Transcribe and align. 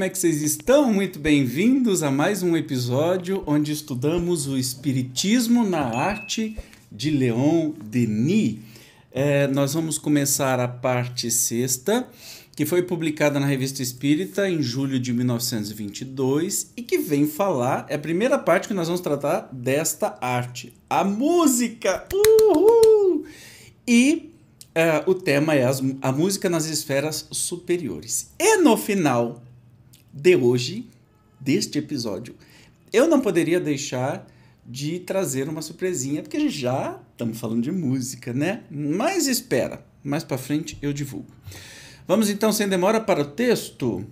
como 0.00 0.06
é 0.06 0.08
que 0.08 0.18
vocês 0.18 0.40
estão? 0.40 0.90
Muito 0.90 1.18
bem-vindos 1.18 2.02
a 2.02 2.10
mais 2.10 2.42
um 2.42 2.56
episódio 2.56 3.42
onde 3.46 3.70
estudamos 3.70 4.46
o 4.46 4.56
Espiritismo 4.56 5.62
na 5.62 5.94
arte 5.94 6.56
de 6.90 7.10
Leon 7.10 7.72
Denis. 7.84 8.60
É, 9.12 9.46
nós 9.48 9.74
vamos 9.74 9.98
começar 9.98 10.58
a 10.58 10.66
parte 10.66 11.30
sexta, 11.30 12.08
que 12.56 12.64
foi 12.64 12.82
publicada 12.82 13.38
na 13.38 13.44
Revista 13.44 13.82
Espírita 13.82 14.48
em 14.48 14.62
julho 14.62 14.98
de 14.98 15.12
1922 15.12 16.72
e 16.78 16.80
que 16.80 16.96
vem 16.96 17.26
falar, 17.26 17.84
é 17.90 17.96
a 17.96 17.98
primeira 17.98 18.38
parte 18.38 18.68
que 18.68 18.74
nós 18.74 18.88
vamos 18.88 19.02
tratar 19.02 19.50
desta 19.52 20.16
arte, 20.22 20.72
a 20.88 21.04
música. 21.04 22.08
Uhul! 22.10 23.26
E 23.86 24.30
Uh, 24.70 25.10
o 25.10 25.14
tema 25.14 25.56
é 25.56 25.64
as, 25.64 25.82
a 26.00 26.12
música 26.12 26.48
nas 26.48 26.66
esferas 26.66 27.26
superiores. 27.32 28.30
E 28.38 28.58
no 28.58 28.76
final 28.76 29.42
de 30.12 30.36
hoje, 30.36 30.88
deste 31.38 31.78
episódio, 31.78 32.34
eu 32.92 33.08
não 33.08 33.20
poderia 33.20 33.60
deixar 33.60 34.26
de 34.66 35.00
trazer 35.00 35.48
uma 35.48 35.62
surpresinha, 35.62 36.22
porque 36.22 36.48
já 36.48 37.00
estamos 37.12 37.38
falando 37.38 37.62
de 37.62 37.72
música, 37.72 38.32
né? 38.32 38.62
Mas 38.70 39.26
espera, 39.26 39.84
mais 40.02 40.22
para 40.22 40.38
frente 40.38 40.78
eu 40.80 40.92
divulgo. 40.92 41.32
Vamos 42.06 42.28
então, 42.28 42.52
sem 42.52 42.68
demora, 42.68 43.00
para 43.00 43.22
o 43.22 43.24
texto. 43.24 44.04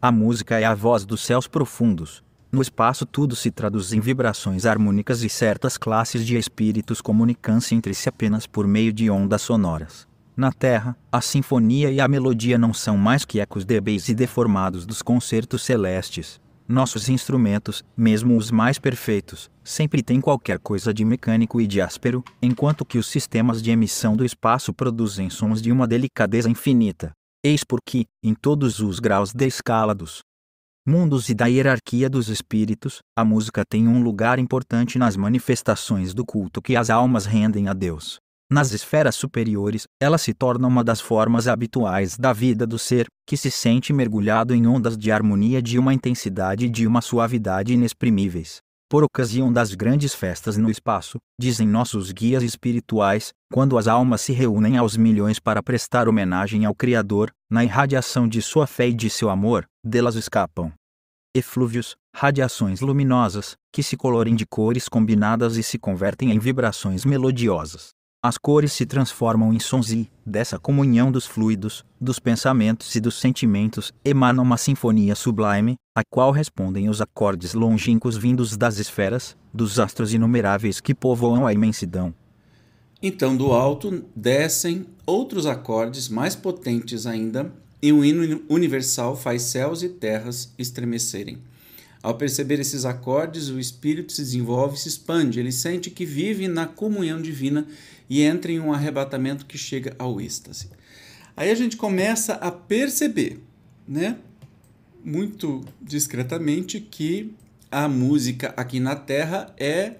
A 0.00 0.10
música 0.10 0.58
é 0.58 0.64
a 0.64 0.74
voz 0.74 1.04
dos 1.04 1.20
céus 1.20 1.46
profundos, 1.46 2.22
no 2.52 2.60
espaço 2.60 3.06
tudo 3.06 3.36
se 3.36 3.48
traduz 3.48 3.92
em 3.92 4.00
vibrações 4.00 4.66
harmônicas 4.66 5.22
e 5.22 5.28
certas 5.28 5.78
classes 5.78 6.26
de 6.26 6.36
espíritos 6.36 7.00
comunicam-se 7.00 7.76
entre 7.76 7.94
si 7.94 8.08
apenas 8.08 8.44
por 8.44 8.66
meio 8.66 8.92
de 8.92 9.08
ondas 9.08 9.42
sonoras. 9.42 10.09
Na 10.40 10.50
Terra, 10.50 10.96
a 11.12 11.20
sinfonia 11.20 11.90
e 11.92 12.00
a 12.00 12.08
melodia 12.08 12.56
não 12.56 12.72
são 12.72 12.96
mais 12.96 13.26
que 13.26 13.40
ecos 13.40 13.62
débeis 13.62 14.08
e 14.08 14.14
deformados 14.14 14.86
dos 14.86 15.02
concertos 15.02 15.60
celestes. 15.60 16.40
Nossos 16.66 17.10
instrumentos, 17.10 17.84
mesmo 17.94 18.34
os 18.38 18.50
mais 18.50 18.78
perfeitos, 18.78 19.50
sempre 19.62 20.02
têm 20.02 20.18
qualquer 20.18 20.58
coisa 20.58 20.94
de 20.94 21.04
mecânico 21.04 21.60
e 21.60 21.66
de 21.66 21.82
áspero, 21.82 22.24
enquanto 22.40 22.86
que 22.86 22.96
os 22.96 23.06
sistemas 23.06 23.60
de 23.60 23.70
emissão 23.70 24.16
do 24.16 24.24
espaço 24.24 24.72
produzem 24.72 25.28
sons 25.28 25.60
de 25.60 25.70
uma 25.70 25.86
delicadeza 25.86 26.48
infinita. 26.48 27.12
Eis 27.44 27.62
porque, 27.62 28.06
em 28.24 28.32
todos 28.32 28.80
os 28.80 28.98
graus 28.98 29.34
de 29.34 29.46
escala 29.46 29.94
dos 29.94 30.20
mundos 30.88 31.28
e 31.28 31.34
da 31.34 31.48
hierarquia 31.48 32.08
dos 32.08 32.30
espíritos, 32.30 33.00
a 33.14 33.26
música 33.26 33.62
tem 33.68 33.86
um 33.86 34.02
lugar 34.02 34.38
importante 34.38 34.98
nas 34.98 35.18
manifestações 35.18 36.14
do 36.14 36.24
culto 36.24 36.62
que 36.62 36.76
as 36.76 36.88
almas 36.88 37.26
rendem 37.26 37.68
a 37.68 37.74
Deus. 37.74 38.18
Nas 38.52 38.72
esferas 38.72 39.14
superiores, 39.14 39.86
ela 40.02 40.18
se 40.18 40.34
torna 40.34 40.66
uma 40.66 40.82
das 40.82 41.00
formas 41.00 41.46
habituais 41.46 42.16
da 42.18 42.32
vida 42.32 42.66
do 42.66 42.80
ser, 42.80 43.06
que 43.24 43.36
se 43.36 43.48
sente 43.48 43.92
mergulhado 43.92 44.52
em 44.52 44.66
ondas 44.66 44.98
de 44.98 45.12
harmonia 45.12 45.62
de 45.62 45.78
uma 45.78 45.94
intensidade 45.94 46.66
e 46.66 46.68
de 46.68 46.84
uma 46.84 47.00
suavidade 47.00 47.72
inexprimíveis. 47.72 48.58
Por 48.90 49.04
ocasião 49.04 49.52
das 49.52 49.72
grandes 49.72 50.16
festas 50.16 50.56
no 50.56 50.68
espaço, 50.68 51.18
dizem 51.40 51.68
nossos 51.68 52.10
guias 52.10 52.42
espirituais, 52.42 53.30
quando 53.52 53.78
as 53.78 53.86
almas 53.86 54.20
se 54.20 54.32
reúnem 54.32 54.76
aos 54.76 54.96
milhões 54.96 55.38
para 55.38 55.62
prestar 55.62 56.08
homenagem 56.08 56.64
ao 56.64 56.74
Criador, 56.74 57.30
na 57.48 57.62
irradiação 57.62 58.26
de 58.26 58.42
sua 58.42 58.66
fé 58.66 58.88
e 58.88 58.92
de 58.92 59.08
seu 59.08 59.30
amor, 59.30 59.64
delas 59.86 60.16
escapam 60.16 60.72
eflúvios, 61.32 61.94
radiações 62.12 62.80
luminosas, 62.80 63.54
que 63.72 63.84
se 63.84 63.96
colorem 63.96 64.34
de 64.34 64.44
cores 64.44 64.88
combinadas 64.88 65.56
e 65.56 65.62
se 65.62 65.78
convertem 65.78 66.32
em 66.32 66.38
vibrações 66.40 67.04
melodiosas. 67.04 67.90
As 68.22 68.36
cores 68.36 68.74
se 68.74 68.84
transformam 68.84 69.50
em 69.50 69.58
sons 69.58 69.90
e, 69.90 70.06
dessa 70.26 70.58
comunhão 70.58 71.10
dos 71.10 71.24
fluidos, 71.24 71.86
dos 71.98 72.18
pensamentos 72.18 72.94
e 72.94 73.00
dos 73.00 73.18
sentimentos, 73.18 73.94
emana 74.04 74.42
uma 74.42 74.58
sinfonia 74.58 75.14
sublime, 75.14 75.76
a 75.96 76.02
qual 76.04 76.30
respondem 76.30 76.90
os 76.90 77.00
acordes 77.00 77.54
longínquos 77.54 78.18
vindos 78.18 78.58
das 78.58 78.78
esferas, 78.78 79.34
dos 79.54 79.80
astros 79.80 80.12
inumeráveis 80.12 80.82
que 80.82 80.94
povoam 80.94 81.46
a 81.46 81.54
imensidão. 81.54 82.12
Então, 83.02 83.34
do 83.34 83.52
alto 83.52 84.04
descem 84.14 84.84
outros 85.06 85.46
acordes 85.46 86.10
mais 86.10 86.36
potentes 86.36 87.06
ainda, 87.06 87.50
e 87.80 87.90
um 87.90 88.04
hino 88.04 88.42
universal 88.50 89.16
faz 89.16 89.44
céus 89.44 89.82
e 89.82 89.88
terras 89.88 90.52
estremecerem. 90.58 91.38
Ao 92.02 92.14
perceber 92.14 92.58
esses 92.58 92.84
acordes, 92.86 93.48
o 93.48 93.58
espírito 93.58 94.12
se 94.12 94.22
desenvolve 94.22 94.78
se 94.78 94.88
expande. 94.88 95.38
Ele 95.38 95.52
sente 95.52 95.90
que 95.90 96.06
vive 96.06 96.48
na 96.48 96.66
comunhão 96.66 97.20
divina 97.20 97.66
e 98.08 98.22
entra 98.22 98.50
em 98.50 98.58
um 98.58 98.72
arrebatamento 98.72 99.44
que 99.44 99.58
chega 99.58 99.94
ao 99.98 100.20
êxtase. 100.20 100.70
Aí 101.36 101.50
a 101.50 101.54
gente 101.54 101.76
começa 101.76 102.34
a 102.34 102.50
perceber, 102.50 103.40
né, 103.86 104.16
muito 105.04 105.64
discretamente, 105.80 106.80
que 106.80 107.32
a 107.70 107.88
música 107.88 108.52
aqui 108.56 108.80
na 108.80 108.96
Terra 108.96 109.54
é 109.58 109.94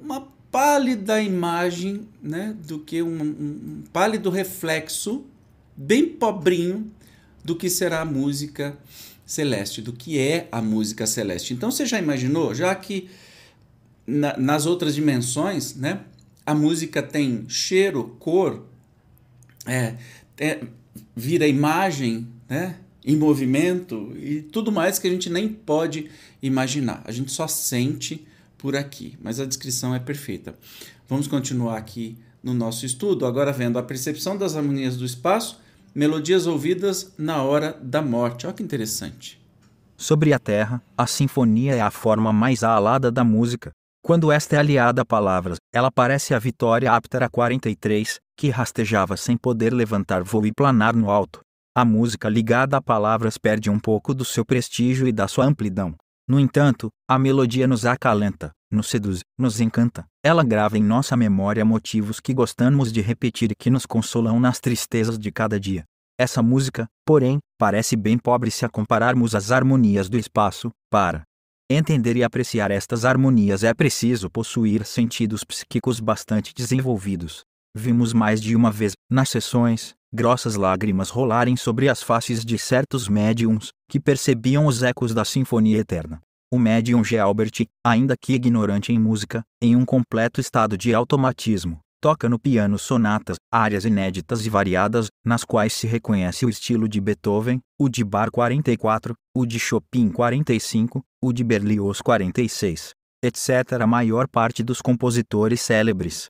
uma 0.00 0.28
pálida 0.50 1.20
imagem, 1.20 2.08
né, 2.22 2.56
do 2.66 2.78
que 2.78 3.02
um, 3.02 3.22
um 3.22 3.84
pálido 3.92 4.30
reflexo, 4.30 5.24
bem 5.76 6.08
pobrinho, 6.08 6.90
do 7.44 7.54
que 7.54 7.68
será 7.68 8.00
a 8.00 8.04
música 8.04 8.76
celeste, 9.26 9.82
do 9.82 9.92
que 9.92 10.18
é 10.18 10.48
a 10.52 10.62
música 10.62 11.06
celeste. 11.06 11.52
Então 11.52 11.70
você 11.70 11.84
já 11.84 11.98
imaginou, 11.98 12.54
já 12.54 12.72
que 12.74 13.10
na, 14.06 14.36
nas 14.36 14.64
outras 14.64 14.94
dimensões, 14.94 15.74
né, 15.74 16.00
a 16.46 16.54
música 16.54 17.02
tem 17.02 17.44
cheiro, 17.48 18.16
cor, 18.20 18.64
é, 19.66 19.96
é, 20.38 20.60
vira 21.14 21.46
imagem, 21.48 22.28
né, 22.48 22.76
em 23.04 23.16
movimento 23.16 24.12
e 24.16 24.42
tudo 24.42 24.70
mais 24.70 24.98
que 24.98 25.08
a 25.08 25.10
gente 25.10 25.28
nem 25.28 25.48
pode 25.48 26.08
imaginar. 26.40 27.02
A 27.04 27.10
gente 27.10 27.32
só 27.32 27.48
sente 27.48 28.26
por 28.56 28.76
aqui, 28.76 29.16
mas 29.20 29.40
a 29.40 29.44
descrição 29.44 29.94
é 29.94 29.98
perfeita. 29.98 30.56
Vamos 31.08 31.26
continuar 31.26 31.76
aqui 31.76 32.16
no 32.42 32.54
nosso 32.54 32.86
estudo, 32.86 33.26
agora 33.26 33.52
vendo 33.52 33.78
a 33.78 33.82
percepção 33.82 34.36
das 34.36 34.56
harmonias 34.56 34.96
do 34.96 35.04
espaço 35.04 35.60
melodias 35.96 36.46
ouvidas 36.46 37.14
na 37.16 37.42
hora 37.42 37.72
da 37.80 38.02
morte. 38.02 38.46
Olha 38.46 38.54
que 38.54 38.62
interessante. 38.62 39.40
Sobre 39.96 40.34
a 40.34 40.38
terra, 40.38 40.82
a 40.96 41.06
sinfonia 41.06 41.74
é 41.74 41.80
a 41.80 41.90
forma 41.90 42.34
mais 42.34 42.62
alada 42.62 43.10
da 43.10 43.24
música. 43.24 43.70
Quando 44.04 44.30
esta 44.30 44.56
é 44.56 44.58
aliada 44.58 45.00
a 45.00 45.06
palavras, 45.06 45.56
ela 45.74 45.90
parece 45.90 46.34
a 46.34 46.38
vitória 46.38 46.92
Aptera 46.92 47.30
43, 47.30 48.18
que 48.36 48.50
rastejava 48.50 49.16
sem 49.16 49.38
poder 49.38 49.72
levantar 49.72 50.22
voo 50.22 50.46
e 50.46 50.52
planar 50.52 50.94
no 50.94 51.10
alto. 51.10 51.40
A 51.74 51.82
música 51.82 52.28
ligada 52.28 52.76
a 52.76 52.82
palavras 52.82 53.38
perde 53.38 53.70
um 53.70 53.78
pouco 53.78 54.14
do 54.14 54.24
seu 54.24 54.44
prestígio 54.44 55.08
e 55.08 55.12
da 55.12 55.26
sua 55.26 55.46
amplidão. 55.46 55.94
No 56.28 56.40
entanto, 56.40 56.90
a 57.08 57.18
melodia 57.18 57.68
nos 57.68 57.86
acalenta, 57.86 58.50
nos 58.68 58.88
seduz, 58.88 59.20
nos 59.38 59.60
encanta. 59.60 60.04
Ela 60.24 60.42
grava 60.42 60.76
em 60.76 60.82
nossa 60.82 61.16
memória 61.16 61.64
motivos 61.64 62.18
que 62.18 62.34
gostamos 62.34 62.92
de 62.92 63.00
repetir 63.00 63.52
e 63.52 63.54
que 63.54 63.70
nos 63.70 63.86
consolam 63.86 64.40
nas 64.40 64.58
tristezas 64.58 65.18
de 65.18 65.30
cada 65.30 65.60
dia. 65.60 65.84
Essa 66.18 66.42
música, 66.42 66.88
porém, 67.06 67.38
parece 67.56 67.94
bem 67.94 68.18
pobre 68.18 68.50
se 68.50 68.64
a 68.64 68.68
compararmos 68.68 69.34
às 69.34 69.52
harmonias 69.52 70.08
do 70.08 70.18
espaço. 70.18 70.72
Para 70.90 71.22
entender 71.70 72.16
e 72.16 72.24
apreciar 72.24 72.70
estas 72.70 73.04
harmonias 73.04 73.62
é 73.62 73.72
preciso 73.72 74.28
possuir 74.28 74.84
sentidos 74.84 75.44
psíquicos 75.44 76.00
bastante 76.00 76.52
desenvolvidos. 76.52 77.44
Vimos 77.76 78.12
mais 78.12 78.40
de 78.40 78.56
uma 78.56 78.70
vez, 78.70 78.94
nas 79.10 79.28
sessões, 79.28 79.94
grossas 80.12 80.54
lágrimas 80.54 81.10
rolarem 81.10 81.56
sobre 81.56 81.90
as 81.90 82.02
faces 82.02 82.42
de 82.42 82.56
certos 82.56 83.06
médiums, 83.06 83.68
que 83.88 84.00
percebiam 84.00 84.64
os 84.64 84.82
ecos 84.82 85.12
da 85.12 85.24
Sinfonia 85.24 85.78
Eterna. 85.78 86.20
O 86.48 86.60
médium 86.60 87.02
Gelbert, 87.02 87.66
ainda 87.84 88.16
que 88.16 88.32
ignorante 88.32 88.92
em 88.92 88.98
música, 89.00 89.42
em 89.60 89.74
um 89.74 89.84
completo 89.84 90.40
estado 90.40 90.78
de 90.78 90.94
automatismo, 90.94 91.80
toca 92.00 92.28
no 92.28 92.38
piano 92.38 92.78
sonatas, 92.78 93.36
áreas 93.52 93.84
inéditas 93.84 94.46
e 94.46 94.48
variadas, 94.48 95.08
nas 95.24 95.42
quais 95.42 95.72
se 95.72 95.88
reconhece 95.88 96.46
o 96.46 96.48
estilo 96.48 96.88
de 96.88 97.00
Beethoven, 97.00 97.60
o 97.76 97.88
de 97.88 98.04
Bar 98.04 98.30
44, 98.30 99.12
o 99.36 99.44
de 99.44 99.58
Chopin 99.58 100.08
45, 100.08 101.02
o 101.20 101.32
de 101.32 101.42
Berlioz 101.42 102.00
46, 102.00 102.92
etc. 103.24 103.80
A 103.80 103.86
maior 103.86 104.28
parte 104.28 104.62
dos 104.62 104.80
compositores 104.80 105.60
célebres. 105.60 106.28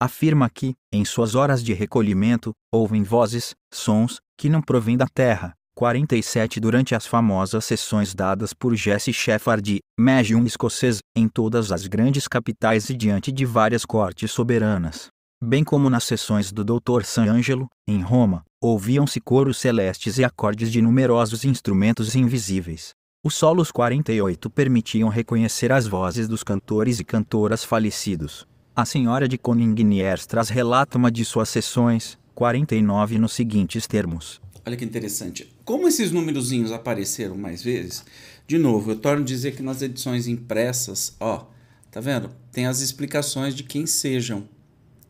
Afirma 0.00 0.48
que, 0.48 0.76
em 0.92 1.04
suas 1.04 1.34
horas 1.34 1.64
de 1.64 1.72
recolhimento, 1.74 2.52
ouvem 2.72 3.02
vozes, 3.02 3.56
sons, 3.74 4.20
que 4.38 4.48
não 4.48 4.62
provêm 4.62 4.96
da 4.96 5.08
terra, 5.08 5.57
47 5.78 6.58
durante 6.58 6.92
as 6.92 7.06
famosas 7.06 7.64
sessões 7.64 8.12
dadas 8.12 8.52
por 8.52 8.74
Jesse 8.74 9.12
Shepard, 9.12 9.78
médium 9.96 10.44
escocês, 10.44 10.98
em 11.14 11.28
todas 11.28 11.70
as 11.70 11.86
grandes 11.86 12.26
capitais 12.26 12.90
e 12.90 12.96
diante 12.96 13.30
de 13.30 13.46
várias 13.46 13.84
cortes 13.84 14.32
soberanas. 14.32 15.06
Bem 15.40 15.62
como 15.62 15.88
nas 15.88 16.02
sessões 16.02 16.50
do 16.50 16.64
Dr. 16.64 17.04
San 17.04 17.30
Angelo, 17.30 17.68
em 17.86 18.00
Roma, 18.00 18.42
ouviam-se 18.60 19.20
coros 19.20 19.58
celestes 19.58 20.18
e 20.18 20.24
acordes 20.24 20.72
de 20.72 20.82
numerosos 20.82 21.44
instrumentos 21.44 22.16
invisíveis. 22.16 22.90
Os 23.24 23.36
solos 23.36 23.70
48 23.70 24.50
permitiam 24.50 25.08
reconhecer 25.08 25.70
as 25.70 25.86
vozes 25.86 26.26
dos 26.26 26.42
cantores 26.42 26.98
e 26.98 27.04
cantoras 27.04 27.62
falecidos. 27.62 28.48
A 28.74 28.84
senhora 28.84 29.28
de 29.28 29.38
Koningniers 29.38 30.26
traz 30.26 30.48
relata 30.48 30.98
uma 30.98 31.08
de 31.08 31.24
suas 31.24 31.48
sessões, 31.48 32.18
49 32.34 33.18
nos 33.18 33.32
seguintes 33.32 33.86
termos. 33.86 34.40
Olha 34.68 34.76
que 34.76 34.84
interessante. 34.84 35.50
Como 35.64 35.88
esses 35.88 36.12
númerozinhos 36.12 36.72
apareceram 36.72 37.34
mais 37.34 37.62
vezes, 37.62 38.04
de 38.46 38.58
novo, 38.58 38.90
eu 38.90 38.96
torno 38.96 39.22
a 39.22 39.24
dizer 39.24 39.56
que 39.56 39.62
nas 39.62 39.80
edições 39.80 40.26
impressas, 40.26 41.16
ó, 41.18 41.46
tá 41.90 42.02
vendo? 42.02 42.30
Tem 42.52 42.66
as 42.66 42.80
explicações 42.80 43.54
de 43.54 43.62
quem 43.62 43.86
sejam 43.86 44.46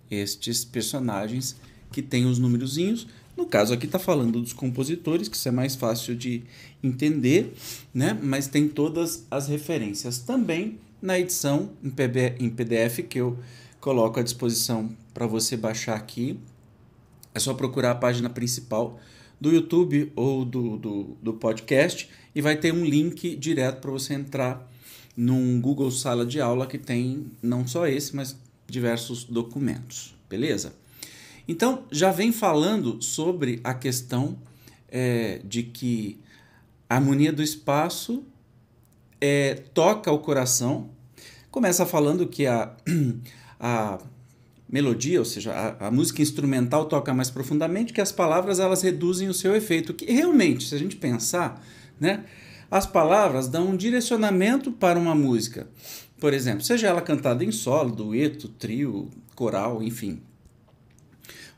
estes 0.08 0.64
personagens 0.64 1.56
que 1.90 2.00
têm 2.00 2.24
os 2.24 2.38
númerozinhos. 2.38 3.08
No 3.36 3.46
caso 3.46 3.74
aqui 3.74 3.86
está 3.86 3.98
falando 3.98 4.40
dos 4.40 4.52
compositores, 4.52 5.26
que 5.26 5.36
isso 5.36 5.48
é 5.48 5.50
mais 5.50 5.74
fácil 5.74 6.14
de 6.14 6.44
entender, 6.80 7.52
né? 7.92 8.16
Mas 8.22 8.46
tem 8.46 8.68
todas 8.68 9.26
as 9.28 9.48
referências 9.48 10.20
também 10.20 10.78
na 11.02 11.18
edição 11.18 11.70
em 11.82 12.48
PDF 12.48 13.00
que 13.08 13.18
eu 13.18 13.36
coloco 13.80 14.20
à 14.20 14.22
disposição 14.22 14.96
para 15.12 15.26
você 15.26 15.56
baixar 15.56 15.96
aqui. 15.96 16.38
É 17.34 17.40
só 17.40 17.52
procurar 17.54 17.90
a 17.90 17.96
página 17.96 18.30
principal 18.30 19.00
do 19.40 19.50
YouTube 19.50 20.12
ou 20.16 20.44
do, 20.44 20.76
do, 20.76 21.16
do 21.22 21.32
podcast 21.34 22.08
e 22.34 22.40
vai 22.40 22.56
ter 22.56 22.72
um 22.72 22.84
link 22.84 23.36
direto 23.36 23.80
para 23.80 23.90
você 23.90 24.14
entrar 24.14 24.70
num 25.16 25.60
Google 25.60 25.90
Sala 25.90 26.24
de 26.24 26.40
Aula 26.40 26.66
que 26.66 26.78
tem 26.78 27.26
não 27.42 27.66
só 27.66 27.86
esse, 27.86 28.14
mas 28.14 28.36
diversos 28.66 29.24
documentos, 29.24 30.14
beleza? 30.28 30.74
Então, 31.46 31.84
já 31.90 32.12
vem 32.12 32.30
falando 32.30 33.02
sobre 33.02 33.60
a 33.64 33.72
questão 33.72 34.38
é, 34.88 35.40
de 35.44 35.62
que 35.62 36.20
a 36.88 36.96
harmonia 36.96 37.32
do 37.32 37.42
espaço 37.42 38.22
é, 39.20 39.54
toca 39.74 40.12
o 40.12 40.18
coração. 40.18 40.90
Começa 41.50 41.86
falando 41.86 42.26
que 42.26 42.46
a, 42.46 42.76
a 43.58 43.98
melodia, 44.68 45.18
ou 45.18 45.24
seja, 45.24 45.52
a, 45.52 45.86
a, 45.86 45.90
música 45.90 46.20
instrumental 46.20 46.86
toca 46.86 47.14
mais 47.14 47.30
profundamente, 47.30 47.92
que 47.92 48.00
as 48.00 48.12
palavras 48.12 48.60
elas 48.60 48.82
reduzem 48.82 49.28
o 49.28 49.34
seu 49.34 49.56
efeito. 49.56 49.94
Que 49.94 50.04
realmente, 50.12 50.68
se 50.68 50.74
a 50.74 50.78
gente 50.78 50.96
pensar, 50.96 51.64
né, 51.98 52.24
as 52.70 52.86
palavras 52.86 53.48
dão 53.48 53.68
um 53.68 53.76
direcionamento 53.76 54.70
para 54.70 54.98
uma 54.98 55.14
música. 55.14 55.68
Por 56.20 56.34
exemplo, 56.34 56.62
seja 56.62 56.88
ela 56.88 57.00
cantada 57.00 57.44
em 57.44 57.52
solo, 57.52 57.94
dueto, 57.94 58.48
trio, 58.48 59.08
coral, 59.34 59.82
enfim. 59.82 60.20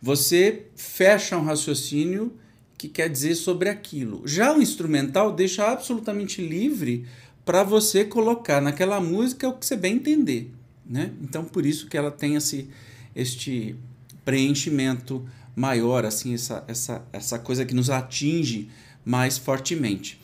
Você 0.01 0.67
fecha 0.77 1.37
um 1.37 1.45
raciocínio 1.45 2.33
que 2.79 2.89
quer 2.89 3.09
dizer 3.09 3.35
sobre 3.35 3.69
aquilo. 3.69 4.23
Já 4.27 4.57
o 4.57 4.63
instrumental 4.63 5.33
deixa 5.33 5.67
absolutamente 5.71 6.41
livre 6.41 7.07
para 7.45 7.63
você 7.63 8.05
colocar 8.05 8.61
naquela 8.61 9.01
música 9.01 9.49
o 9.49 9.59
que 9.59 9.67
você 9.67 9.77
bem 9.77 9.97
entender. 9.97 10.53
Né? 10.87 11.13
Então, 11.21 11.45
por 11.45 11.67
isso 11.67 11.89
que 11.89 11.97
ela 11.97 12.11
tem 12.11 12.37
esse, 12.37 12.71
este 13.15 13.77
preenchimento 14.25 15.27
maior, 15.55 16.05
assim, 16.05 16.35
essa, 16.35 16.65
essa, 16.69 17.05
essa 17.13 17.39
coisa 17.39 17.65
que 17.65 17.75
nos 17.75 17.91
atinge 17.91 18.69
mais 19.05 19.39
fortemente. 19.39 20.21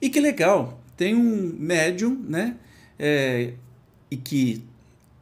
E 0.00 0.10
que 0.10 0.20
legal, 0.20 0.80
tem 0.96 1.14
um 1.14 1.54
médium, 1.58 2.14
né? 2.28 2.56
É, 2.98 3.54
e 4.10 4.16
que, 4.16 4.62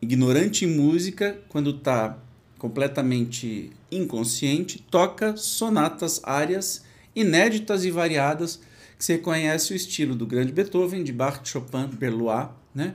ignorante 0.00 0.64
em 0.64 0.68
música, 0.68 1.38
quando 1.48 1.70
está 1.70 2.18
completamente 2.58 3.70
inconsciente, 3.90 4.78
toca 4.90 5.36
sonatas 5.36 6.20
áreas 6.24 6.84
inéditas 7.14 7.84
e 7.84 7.90
variadas, 7.90 8.60
que 8.98 9.04
você 9.04 9.18
conhece 9.18 9.72
o 9.72 9.76
estilo 9.76 10.14
do 10.14 10.26
grande 10.26 10.52
Beethoven, 10.52 11.02
de 11.02 11.12
Bach, 11.12 11.40
Chopin, 11.44 11.86
Berlois, 11.86 12.48
né? 12.74 12.94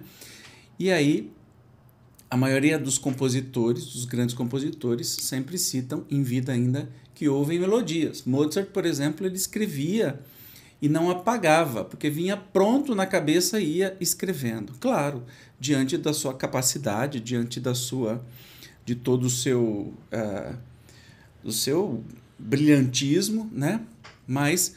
E 0.80 0.92
aí 0.92 1.32
a 2.30 2.36
maioria 2.36 2.78
dos 2.78 2.98
compositores, 2.98 3.86
dos 3.86 4.06
grandes 4.06 4.36
compositores, 4.36 5.08
sempre 5.08 5.58
citam 5.58 6.06
em 6.10 6.22
vida 6.24 6.52
ainda 6.52 6.90
que 7.16 7.28
ouvem 7.28 7.60
melodias. 7.60 8.24
Mozart, 8.26 8.68
por 8.70 8.86
exemplo, 8.86 9.26
ele 9.26 9.36
escrevia 9.36 10.20
e 10.82 10.88
não 10.88 11.10
apagava, 11.10 11.84
porque 11.84 12.10
vinha 12.10 12.38
pronto 12.38 12.94
na 12.94 13.06
cabeça 13.06 13.60
e 13.60 13.78
ia 13.78 13.98
escrevendo. 14.00 14.74
Claro, 14.80 15.24
diante 15.60 15.98
da 15.98 16.14
sua 16.14 16.34
capacidade, 16.34 17.20
diante 17.20 17.60
da 17.60 17.74
sua 17.74 18.24
de 18.86 18.96
todo 18.96 19.26
o 19.26 19.30
seu 19.30 19.94
uh, 20.14 20.58
do 21.44 21.52
seu 21.52 22.04
brilhantismo, 22.38 23.50
né? 23.52 23.82
Mas 24.28 24.76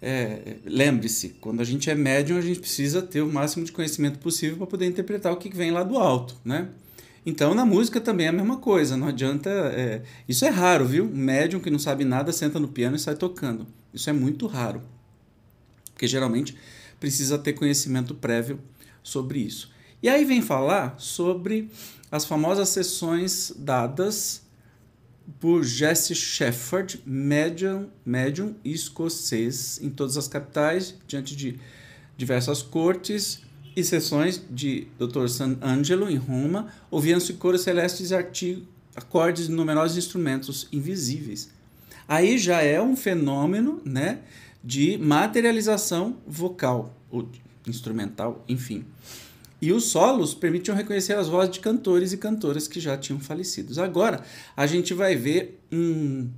é, 0.00 0.56
lembre-se, 0.64 1.30
quando 1.40 1.60
a 1.60 1.64
gente 1.64 1.90
é 1.90 1.94
médium, 1.94 2.38
a 2.38 2.40
gente 2.40 2.60
precisa 2.60 3.02
ter 3.02 3.20
o 3.20 3.32
máximo 3.32 3.64
de 3.64 3.72
conhecimento 3.72 4.18
possível 4.18 4.56
para 4.58 4.66
poder 4.66 4.86
interpretar 4.86 5.32
o 5.32 5.36
que 5.36 5.48
vem 5.54 5.70
lá 5.70 5.82
do 5.82 5.96
alto, 5.96 6.36
né? 6.44 6.68
Então, 7.28 7.54
na 7.54 7.66
música 7.66 8.00
também 8.00 8.24
é 8.24 8.30
a 8.30 8.32
mesma 8.32 8.56
coisa, 8.56 8.96
não 8.96 9.06
adianta. 9.06 9.50
É... 9.50 10.02
Isso 10.26 10.46
é 10.46 10.48
raro, 10.48 10.86
viu? 10.86 11.04
Um 11.04 11.14
médium 11.14 11.60
que 11.60 11.70
não 11.70 11.78
sabe 11.78 12.02
nada 12.02 12.32
senta 12.32 12.58
no 12.58 12.68
piano 12.68 12.96
e 12.96 12.98
sai 12.98 13.16
tocando. 13.16 13.66
Isso 13.92 14.08
é 14.08 14.14
muito 14.14 14.46
raro. 14.46 14.80
Porque 15.92 16.06
geralmente 16.06 16.56
precisa 16.98 17.36
ter 17.36 17.52
conhecimento 17.52 18.14
prévio 18.14 18.58
sobre 19.02 19.40
isso. 19.40 19.70
E 20.02 20.08
aí 20.08 20.24
vem 20.24 20.40
falar 20.40 20.94
sobre 20.96 21.70
as 22.10 22.24
famosas 22.24 22.70
sessões 22.70 23.52
dadas 23.58 24.40
por 25.38 25.62
Jesse 25.62 26.14
Shepherd, 26.14 27.02
médium, 27.04 27.90
médium 28.06 28.54
escocês, 28.64 29.78
em 29.82 29.90
todas 29.90 30.16
as 30.16 30.28
capitais, 30.28 30.94
diante 31.06 31.36
de 31.36 31.60
diversas 32.16 32.62
cortes 32.62 33.42
e 33.78 33.84
sessões 33.84 34.42
de 34.50 34.88
Dr. 34.98 35.28
San 35.28 35.56
Angelo, 35.62 36.10
em 36.10 36.16
Roma, 36.16 36.66
ouviam-se 36.90 37.34
coros 37.34 37.60
celestes 37.62 38.10
e 38.10 38.14
acordes 38.96 39.46
de 39.46 39.52
numerosos 39.52 39.96
instrumentos 39.96 40.66
invisíveis. 40.72 41.48
Aí 42.08 42.36
já 42.38 42.60
é 42.60 42.82
um 42.82 42.96
fenômeno 42.96 43.80
né, 43.84 44.18
de 44.64 44.98
materialização 44.98 46.16
vocal, 46.26 46.92
ou 47.10 47.28
instrumental, 47.66 48.44
enfim. 48.48 48.84
E 49.62 49.72
os 49.72 49.84
solos 49.84 50.34
permitiam 50.34 50.76
reconhecer 50.76 51.14
as 51.14 51.28
vozes 51.28 51.52
de 51.52 51.60
cantores 51.60 52.12
e 52.12 52.16
cantoras 52.16 52.66
que 52.66 52.80
já 52.80 52.96
tinham 52.96 53.20
falecido. 53.20 53.80
Agora, 53.80 54.24
a 54.56 54.66
gente 54.66 54.92
vai 54.94 55.14
ver 55.14 55.60
um, 55.70 56.28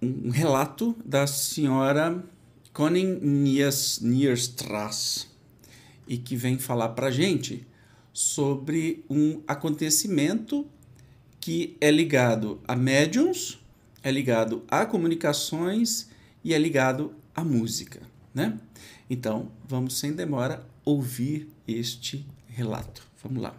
um 0.00 0.30
relato 0.30 0.96
da 1.04 1.26
senhora 1.26 2.24
Conning 2.72 3.20
Nierstrass 4.00 5.31
e 6.06 6.16
que 6.16 6.36
vem 6.36 6.58
falar 6.58 6.90
para 6.90 7.08
a 7.08 7.10
gente 7.10 7.66
sobre 8.12 9.04
um 9.08 9.40
acontecimento 9.46 10.66
que 11.40 11.76
é 11.80 11.90
ligado 11.90 12.60
a 12.66 12.76
médiums, 12.76 13.58
é 14.02 14.10
ligado 14.10 14.62
a 14.68 14.84
comunicações 14.84 16.08
e 16.44 16.54
é 16.54 16.58
ligado 16.58 17.14
à 17.34 17.42
música, 17.42 18.00
né? 18.34 18.58
Então, 19.08 19.50
vamos 19.66 19.98
sem 19.98 20.12
demora 20.12 20.66
ouvir 20.84 21.48
este 21.66 22.26
relato. 22.48 23.02
Vamos 23.22 23.42
lá. 23.42 23.54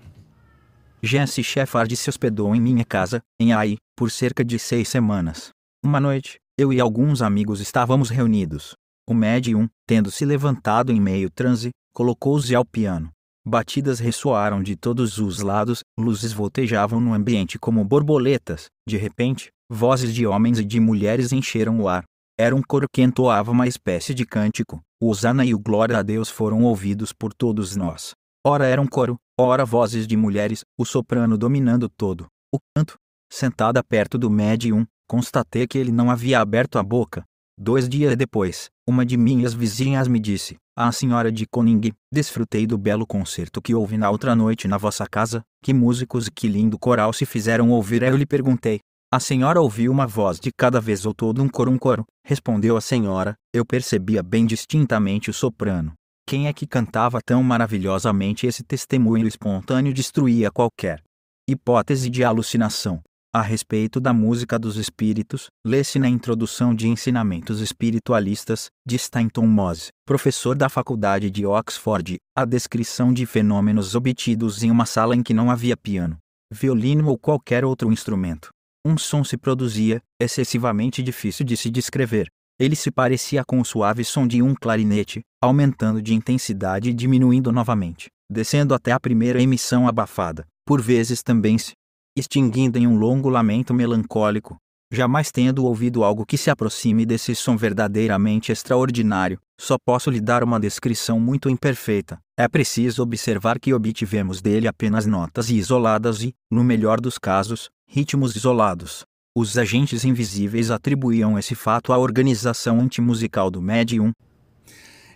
Jesse 1.01 1.43
Shepard 1.43 1.93
se 1.95 2.09
hospedou 2.09 2.55
em 2.55 2.61
minha 2.61 2.85
casa, 2.85 3.21
em 3.39 3.51
Ai, 3.51 3.77
por 3.95 4.09
cerca 4.09 4.43
de 4.43 4.57
seis 4.57 4.87
semanas. 4.87 5.49
Uma 5.83 5.99
noite, 5.99 6.39
eu 6.57 6.71
e 6.71 6.79
alguns 6.79 7.21
amigos 7.21 7.59
estávamos 7.59 8.09
reunidos. 8.09 8.73
O 9.07 9.13
médium, 9.13 9.67
tendo 9.85 10.09
se 10.09 10.23
levantado 10.23 10.91
em 10.91 11.01
meio 11.01 11.29
transe, 11.29 11.71
colocou-se 11.93 12.53
ao 12.55 12.65
piano. 12.65 13.09
Batidas 13.45 13.99
ressoaram 13.99 14.63
de 14.63 14.75
todos 14.75 15.17
os 15.17 15.39
lados, 15.39 15.83
luzes 15.99 16.31
voltejavam 16.31 16.99
no 16.99 17.13
ambiente 17.13 17.59
como 17.59 17.83
borboletas. 17.83 18.67
De 18.87 18.97
repente, 18.97 19.49
vozes 19.69 20.13
de 20.13 20.25
homens 20.25 20.59
e 20.59 20.63
de 20.63 20.79
mulheres 20.79 21.31
encheram 21.31 21.79
o 21.81 21.87
ar. 21.87 22.05
Era 22.39 22.55
um 22.55 22.61
coro 22.61 22.87
que 22.91 23.01
entoava 23.01 23.51
uma 23.51 23.67
espécie 23.67 24.13
de 24.13 24.25
cântico. 24.25 24.81
O 25.01 25.09
Osana 25.09 25.45
e 25.45 25.53
o 25.53 25.59
Glória 25.59 25.97
a 25.97 26.01
Deus 26.01 26.29
foram 26.29 26.63
ouvidos 26.63 27.11
por 27.13 27.33
todos 27.33 27.75
nós. 27.75 28.13
Ora 28.45 28.65
era 28.65 28.81
um 28.81 28.87
coro, 28.87 29.17
ora 29.39 29.65
vozes 29.65 30.07
de 30.07 30.17
mulheres, 30.17 30.63
o 30.77 30.85
soprano 30.85 31.37
dominando 31.37 31.87
todo. 31.89 32.27
O 32.53 32.57
canto. 32.75 32.95
Sentada 33.31 33.83
perto 33.83 34.17
do 34.17 34.29
médium, 34.29 34.85
constatei 35.07 35.67
que 35.67 35.77
ele 35.77 35.91
não 35.91 36.09
havia 36.09 36.39
aberto 36.39 36.79
a 36.79 36.83
boca. 36.83 37.23
Dois 37.57 37.87
dias 37.87 38.15
depois, 38.17 38.69
uma 38.87 39.05
de 39.05 39.15
minhas 39.15 39.53
vizinhas 39.53 40.07
me 40.07 40.19
disse: 40.19 40.57
A 40.75 40.91
senhora 40.91 41.31
de 41.31 41.45
Koning, 41.45 41.91
desfrutei 42.11 42.65
do 42.65 42.79
belo 42.79 43.05
concerto 43.05 43.61
que 43.61 43.75
houve 43.75 43.95
na 43.95 44.09
outra 44.09 44.35
noite 44.35 44.67
na 44.67 44.77
vossa 44.77 45.05
casa. 45.05 45.43
Que 45.63 45.71
músicos 45.71 46.27
e 46.27 46.31
que 46.31 46.47
lindo 46.47 46.79
coral 46.79 47.13
se 47.13 47.25
fizeram 47.25 47.69
ouvir. 47.69 48.01
Eu 48.01 48.17
lhe 48.17 48.25
perguntei: 48.25 48.79
A 49.11 49.19
senhora 49.19 49.61
ouviu 49.61 49.91
uma 49.91 50.07
voz 50.07 50.39
de 50.39 50.51
cada 50.51 50.81
vez 50.81 51.05
ou 51.05 51.13
todo 51.13 51.43
um 51.43 51.47
coro? 51.47 51.71
Um 51.71 51.77
coro, 51.77 52.05
respondeu 52.25 52.75
a 52.75 52.81
senhora. 52.81 53.35
Eu 53.53 53.63
percebia 53.63 54.23
bem 54.23 54.47
distintamente 54.47 55.29
o 55.29 55.33
soprano. 55.33 55.93
Quem 56.27 56.47
é 56.47 56.53
que 56.53 56.65
cantava 56.65 57.19
tão 57.23 57.43
maravilhosamente 57.43 58.47
esse 58.47 58.63
testemunho 58.63 59.27
espontâneo 59.27 59.93
destruía 59.93 60.49
qualquer 60.49 61.03
hipótese 61.47 62.09
de 62.09 62.23
alucinação. 62.23 63.01
A 63.35 63.41
respeito 63.41 63.99
da 63.99 64.13
música 64.13 64.59
dos 64.59 64.77
espíritos, 64.77 65.47
lê-se 65.65 65.97
na 65.97 66.07
introdução 66.07 66.71
de 66.75 66.87
Ensinamentos 66.87 67.61
Espiritualistas, 67.61 68.69
de 68.85 68.95
Stanton 68.95 69.47
Moss, 69.47 69.87
professor 70.05 70.55
da 70.55 70.69
Faculdade 70.69 71.31
de 71.31 71.43
Oxford, 71.43 72.17
a 72.37 72.45
descrição 72.45 73.11
de 73.11 73.25
fenômenos 73.25 73.95
obtidos 73.95 74.61
em 74.61 74.69
uma 74.69 74.85
sala 74.85 75.15
em 75.15 75.23
que 75.23 75.33
não 75.33 75.49
havia 75.49 75.75
piano, 75.75 76.15
violino 76.53 77.07
ou 77.07 77.17
qualquer 77.17 77.65
outro 77.65 77.91
instrumento. 77.91 78.49
Um 78.85 78.99
som 78.99 79.23
se 79.23 79.35
produzia, 79.35 79.99
excessivamente 80.21 81.01
difícil 81.01 81.43
de 81.43 81.57
se 81.57 81.71
descrever. 81.71 82.27
Ele 82.59 82.75
se 82.75 82.91
parecia 82.91 83.43
com 83.43 83.59
o 83.59 83.65
suave 83.65 84.03
som 84.03 84.27
de 84.27 84.43
um 84.43 84.53
clarinete, 84.53 85.21
aumentando 85.41 86.03
de 86.03 86.13
intensidade 86.13 86.91
e 86.91 86.93
diminuindo 86.93 87.51
novamente, 87.51 88.09
descendo 88.31 88.75
até 88.75 88.91
a 88.91 88.99
primeira 88.99 89.41
emissão 89.41 89.87
abafada, 89.87 90.45
por 90.67 90.79
vezes 90.79 91.23
também 91.23 91.57
se 91.57 91.73
extinguindo 92.15 92.77
em 92.77 92.87
um 92.87 92.97
longo 92.97 93.29
lamento 93.29 93.73
melancólico. 93.73 94.57
Jamais 94.91 95.31
tendo 95.31 95.65
ouvido 95.65 96.03
algo 96.03 96.25
que 96.25 96.37
se 96.37 96.51
aproxime 96.51 97.03
desse 97.03 97.33
som 97.33 97.57
verdadeiramente 97.57 98.51
extraordinário, 98.51 99.39
só 99.59 99.75
posso 99.83 100.11
lhe 100.11 100.21
dar 100.21 100.43
uma 100.43 100.59
descrição 100.59 101.19
muito 101.19 101.49
imperfeita. 101.49 102.19
É 102.37 102.47
preciso 102.47 103.01
observar 103.01 103.59
que 103.59 103.73
obtivemos 103.73 104.39
dele 104.39 104.67
apenas 104.67 105.07
notas 105.07 105.49
isoladas 105.49 106.21
e, 106.21 106.33
no 106.51 106.63
melhor 106.63 107.01
dos 107.01 107.17
casos, 107.17 107.71
ritmos 107.87 108.35
isolados. 108.35 109.03
Os 109.35 109.57
agentes 109.57 110.05
invisíveis 110.05 110.69
atribuíam 110.69 111.39
esse 111.39 111.55
fato 111.55 111.91
à 111.91 111.97
organização 111.97 112.79
antimusical 112.79 113.49
do 113.49 113.59
médium. 113.59 114.11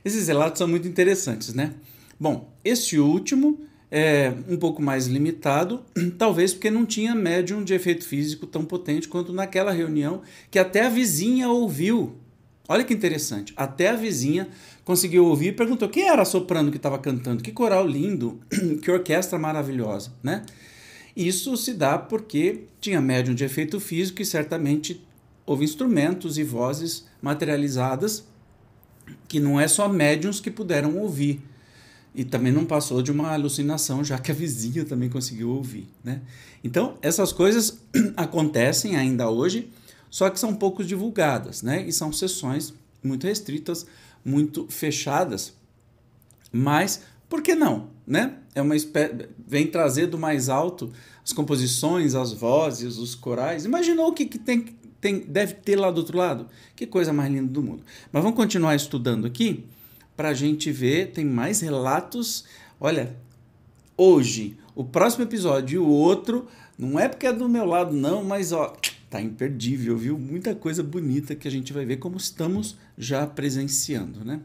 Esses 0.03 0.27
relatos 0.27 0.57
são 0.57 0.67
muito 0.67 0.87
interessantes, 0.87 1.53
né? 1.53 1.75
Bom, 2.19 2.51
este 2.63 2.97
último 2.97 3.66
é 3.91 4.33
um 4.47 4.57
pouco 4.57 4.81
mais 4.81 5.07
limitado, 5.07 5.83
talvez 6.17 6.53
porque 6.53 6.69
não 6.69 6.85
tinha 6.85 7.15
médium 7.15 7.63
de 7.63 7.73
efeito 7.73 8.05
físico 8.05 8.45
tão 8.45 8.65
potente 8.65 9.07
quanto 9.07 9.31
naquela 9.31 9.71
reunião 9.71 10.21
que 10.51 10.59
até 10.59 10.85
a 10.85 10.89
vizinha 10.89 11.49
ouviu. 11.49 12.15
Olha 12.69 12.83
que 12.83 12.93
interessante, 12.93 13.53
até 13.55 13.89
a 13.89 13.95
vizinha 13.95 14.49
conseguiu 14.83 15.25
ouvir 15.25 15.47
e 15.47 15.53
perguntou 15.53 15.87
quem 15.87 16.07
era 16.07 16.21
a 16.21 16.25
soprano 16.25 16.69
que 16.69 16.77
estava 16.77 16.99
cantando, 16.99 17.41
que 17.41 17.51
coral 17.51 17.87
lindo, 17.87 18.39
que 18.81 18.91
orquestra 18.91 19.39
maravilhosa, 19.39 20.11
né? 20.21 20.43
Isso 21.15 21.57
se 21.57 21.73
dá 21.73 21.97
porque 21.97 22.65
tinha 22.79 23.01
médium 23.01 23.33
de 23.33 23.43
efeito 23.43 23.79
físico 23.79 24.21
e 24.21 24.25
certamente 24.25 25.01
houve 25.45 25.63
instrumentos 25.63 26.37
e 26.37 26.43
vozes 26.43 27.07
materializadas 27.21 28.25
que 29.27 29.39
não 29.39 29.59
é 29.59 29.67
só 29.67 29.87
médiums 29.87 30.39
que 30.39 30.51
puderam 30.51 30.97
ouvir. 30.97 31.41
E 32.17 32.25
também 32.25 32.51
não 32.51 32.65
passou 32.65 33.03
de 33.03 33.11
uma 33.11 33.31
alucinação, 33.31 34.03
já 34.03 34.17
que 34.17 34.31
a 34.31 34.33
vizinha 34.33 34.83
também 34.83 35.07
conseguiu 35.07 35.51
ouvir. 35.51 35.87
Né? 36.03 36.21
Então, 36.63 36.97
essas 36.99 37.31
coisas 37.31 37.79
acontecem 38.17 38.95
ainda 38.95 39.29
hoje, 39.29 39.69
só 40.09 40.27
que 40.27 40.39
são 40.39 40.55
pouco 40.55 40.83
divulgadas, 40.83 41.61
né? 41.61 41.85
E 41.87 41.93
são 41.93 42.11
sessões 42.11 42.73
muito 43.03 43.27
restritas, 43.27 43.85
muito 44.25 44.65
fechadas. 44.67 45.53
Mas 46.51 47.03
por 47.29 47.43
que 47.43 47.53
não? 47.53 47.89
Né? 48.05 48.33
É 48.55 48.63
uma 48.63 48.75
espé... 48.75 49.29
vem 49.45 49.67
trazer 49.67 50.07
do 50.07 50.17
mais 50.17 50.49
alto 50.49 50.91
as 51.23 51.33
composições, 51.33 52.15
as 52.15 52.33
vozes, 52.33 52.97
os 52.97 53.13
corais. 53.13 53.63
Imaginou 53.63 54.07
o 54.07 54.13
que, 54.13 54.25
que 54.25 54.39
tem, 54.39 54.65
tem, 54.99 55.19
deve 55.19 55.53
ter 55.53 55.75
lá 55.75 55.91
do 55.91 55.99
outro 55.99 56.17
lado? 56.17 56.47
Que 56.75 56.87
coisa 56.87 57.13
mais 57.13 57.31
linda 57.31 57.51
do 57.51 57.61
mundo. 57.61 57.83
Mas 58.11 58.23
vamos 58.23 58.35
continuar 58.35 58.75
estudando 58.75 59.27
aqui 59.27 59.65
para 60.17 60.29
a 60.29 60.33
gente 60.33 60.71
ver. 60.71 61.11
Tem 61.11 61.23
mais 61.23 61.61
relatos. 61.61 62.43
Olha, 62.79 63.15
hoje, 63.95 64.57
o 64.75 64.83
próximo 64.83 65.23
episódio 65.23 65.75
e 65.75 65.79
o 65.79 65.87
outro, 65.87 66.47
não 66.77 66.99
é 66.99 67.07
porque 67.07 67.27
é 67.27 67.33
do 67.33 67.47
meu 67.47 67.65
lado, 67.65 67.95
não, 67.95 68.23
mas 68.23 68.51
ó, 68.51 68.75
tá 69.09 69.21
imperdível, 69.21 69.97
viu? 69.97 70.17
Muita 70.17 70.53
coisa 70.53 70.83
bonita 70.83 71.35
que 71.35 71.47
a 71.47 71.51
gente 71.51 71.71
vai 71.71 71.85
ver 71.85 71.97
como 71.97 72.17
estamos 72.17 72.77
já 72.97 73.25
presenciando, 73.25 74.25
né? 74.25 74.41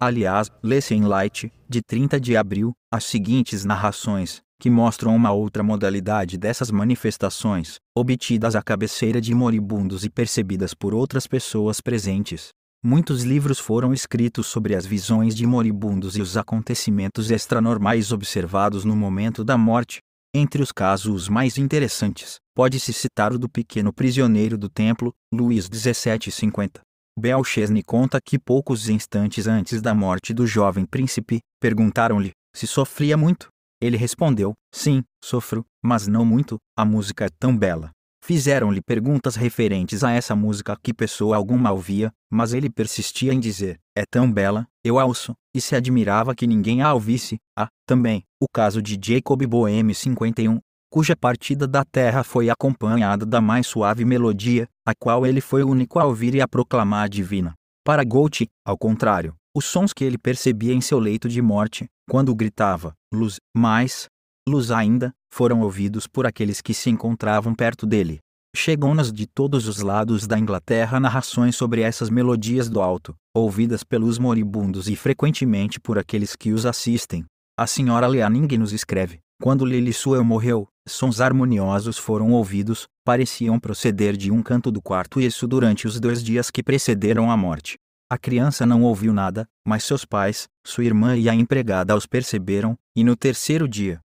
Aliás, 0.00 0.50
lê-se 0.62 0.94
em 0.94 1.02
Light, 1.02 1.52
de 1.68 1.82
30 1.82 2.20
de 2.20 2.36
abril, 2.36 2.72
as 2.90 3.04
seguintes 3.04 3.64
narrações, 3.64 4.40
que 4.60 4.70
mostram 4.70 5.14
uma 5.14 5.32
outra 5.32 5.62
modalidade 5.62 6.38
dessas 6.38 6.70
manifestações, 6.70 7.78
obtidas 7.96 8.54
à 8.54 8.62
cabeceira 8.62 9.20
de 9.20 9.34
moribundos 9.34 10.04
e 10.04 10.10
percebidas 10.10 10.72
por 10.72 10.94
outras 10.94 11.26
pessoas 11.26 11.80
presentes. 11.80 12.50
Muitos 12.82 13.24
livros 13.24 13.58
foram 13.58 13.92
escritos 13.92 14.46
sobre 14.46 14.76
as 14.76 14.86
visões 14.86 15.34
de 15.34 15.44
moribundos 15.44 16.16
e 16.16 16.22
os 16.22 16.36
acontecimentos 16.36 17.28
extranormais 17.28 18.12
observados 18.12 18.84
no 18.84 18.94
momento 18.94 19.42
da 19.42 19.58
morte. 19.58 19.98
Entre 20.32 20.62
os 20.62 20.70
casos 20.70 21.28
mais 21.28 21.58
interessantes, 21.58 22.36
pode-se 22.54 22.92
citar 22.92 23.32
o 23.32 23.38
do 23.38 23.48
pequeno 23.48 23.92
prisioneiro 23.92 24.56
do 24.56 24.68
templo, 24.68 25.12
Luís 25.34 25.68
1750. 25.68 26.80
Belchesne 27.18 27.82
conta 27.82 28.20
que 28.24 28.38
poucos 28.38 28.88
instantes 28.88 29.48
antes 29.48 29.82
da 29.82 29.92
morte 29.92 30.32
do 30.32 30.46
jovem 30.46 30.86
príncipe, 30.86 31.40
perguntaram-lhe 31.60 32.30
se 32.54 32.68
sofria 32.68 33.16
muito. 33.16 33.48
Ele 33.82 33.96
respondeu: 33.96 34.52
Sim, 34.72 35.02
sofro, 35.24 35.64
mas 35.82 36.06
não 36.06 36.24
muito, 36.24 36.58
a 36.76 36.84
música 36.84 37.24
é 37.24 37.28
tão 37.40 37.56
bela. 37.56 37.90
Fizeram-lhe 38.22 38.80
perguntas 38.82 39.36
referentes 39.36 40.04
a 40.04 40.10
essa 40.10 40.34
música 40.34 40.76
que 40.82 40.92
pessoa 40.92 41.36
alguma 41.36 41.72
ouvia, 41.72 42.12
mas 42.30 42.52
ele 42.52 42.68
persistia 42.68 43.32
em 43.32 43.40
dizer: 43.40 43.78
É 43.96 44.04
tão 44.04 44.30
bela, 44.30 44.66
eu 44.84 44.98
a 44.98 45.04
ouço, 45.04 45.34
e 45.54 45.60
se 45.60 45.74
admirava 45.74 46.34
que 46.34 46.46
ninguém 46.46 46.82
a 46.82 46.92
ouvisse. 46.92 47.38
Há, 47.56 47.68
também, 47.86 48.24
o 48.42 48.46
caso 48.52 48.82
de 48.82 48.98
Jacob 49.00 49.44
Boehme 49.46 49.94
51, 49.94 50.60
cuja 50.90 51.16
partida 51.16 51.66
da 51.66 51.84
terra 51.84 52.22
foi 52.22 52.50
acompanhada 52.50 53.24
da 53.24 53.40
mais 53.40 53.66
suave 53.66 54.04
melodia, 54.04 54.68
a 54.86 54.92
qual 54.94 55.26
ele 55.26 55.40
foi 55.40 55.62
o 55.62 55.70
único 55.70 55.98
a 55.98 56.04
ouvir 56.04 56.34
e 56.34 56.40
a 56.40 56.48
proclamar 56.48 57.08
divina. 57.08 57.54
Para 57.84 58.04
Goethe, 58.04 58.48
ao 58.66 58.76
contrário, 58.76 59.34
os 59.56 59.64
sons 59.64 59.92
que 59.92 60.04
ele 60.04 60.18
percebia 60.18 60.74
em 60.74 60.80
seu 60.80 60.98
leito 60.98 61.28
de 61.28 61.40
morte, 61.40 61.86
quando 62.08 62.34
gritava, 62.34 62.92
luz, 63.12 63.38
mais, 63.56 64.06
luz 64.48 64.70
ainda, 64.70 65.12
foram 65.30 65.60
ouvidos 65.60 66.06
por 66.06 66.26
aqueles 66.26 66.60
que 66.60 66.74
se 66.74 66.90
encontravam 66.90 67.54
perto 67.54 67.86
dele. 67.86 68.20
Chegam-nas 68.56 69.12
de 69.12 69.26
todos 69.26 69.68
os 69.68 69.78
lados 69.78 70.26
da 70.26 70.38
Inglaterra 70.38 70.98
narrações 70.98 71.54
sobre 71.54 71.82
essas 71.82 72.08
melodias 72.08 72.68
do 72.68 72.80
alto, 72.80 73.14
ouvidas 73.34 73.84
pelos 73.84 74.18
moribundos 74.18 74.88
e 74.88 74.96
frequentemente 74.96 75.78
por 75.78 75.98
aqueles 75.98 76.34
que 76.34 76.52
os 76.52 76.64
assistem. 76.64 77.24
A 77.56 77.66
senhora 77.66 78.06
Leaning 78.06 78.56
nos 78.56 78.72
escreve: 78.72 79.20
quando 79.40 79.64
Lily 79.64 79.92
Suel 79.92 80.24
morreu, 80.24 80.66
sons 80.88 81.20
harmoniosos 81.20 81.98
foram 81.98 82.32
ouvidos, 82.32 82.88
pareciam 83.04 83.60
proceder 83.60 84.16
de 84.16 84.32
um 84.32 84.42
canto 84.42 84.70
do 84.70 84.82
quarto, 84.82 85.20
isso 85.20 85.46
durante 85.46 85.86
os 85.86 86.00
dois 86.00 86.22
dias 86.22 86.50
que 86.50 86.62
precederam 86.62 87.30
a 87.30 87.36
morte. 87.36 87.78
A 88.10 88.16
criança 88.16 88.64
não 88.64 88.82
ouviu 88.82 89.12
nada, 89.12 89.46
mas 89.66 89.84
seus 89.84 90.04
pais, 90.04 90.48
sua 90.66 90.84
irmã 90.84 91.16
e 91.16 91.28
a 91.28 91.34
empregada 91.34 91.94
os 91.94 92.06
perceberam, 92.06 92.76
e 92.96 93.04
no 93.04 93.14
terceiro 93.14 93.68
dia, 93.68 94.00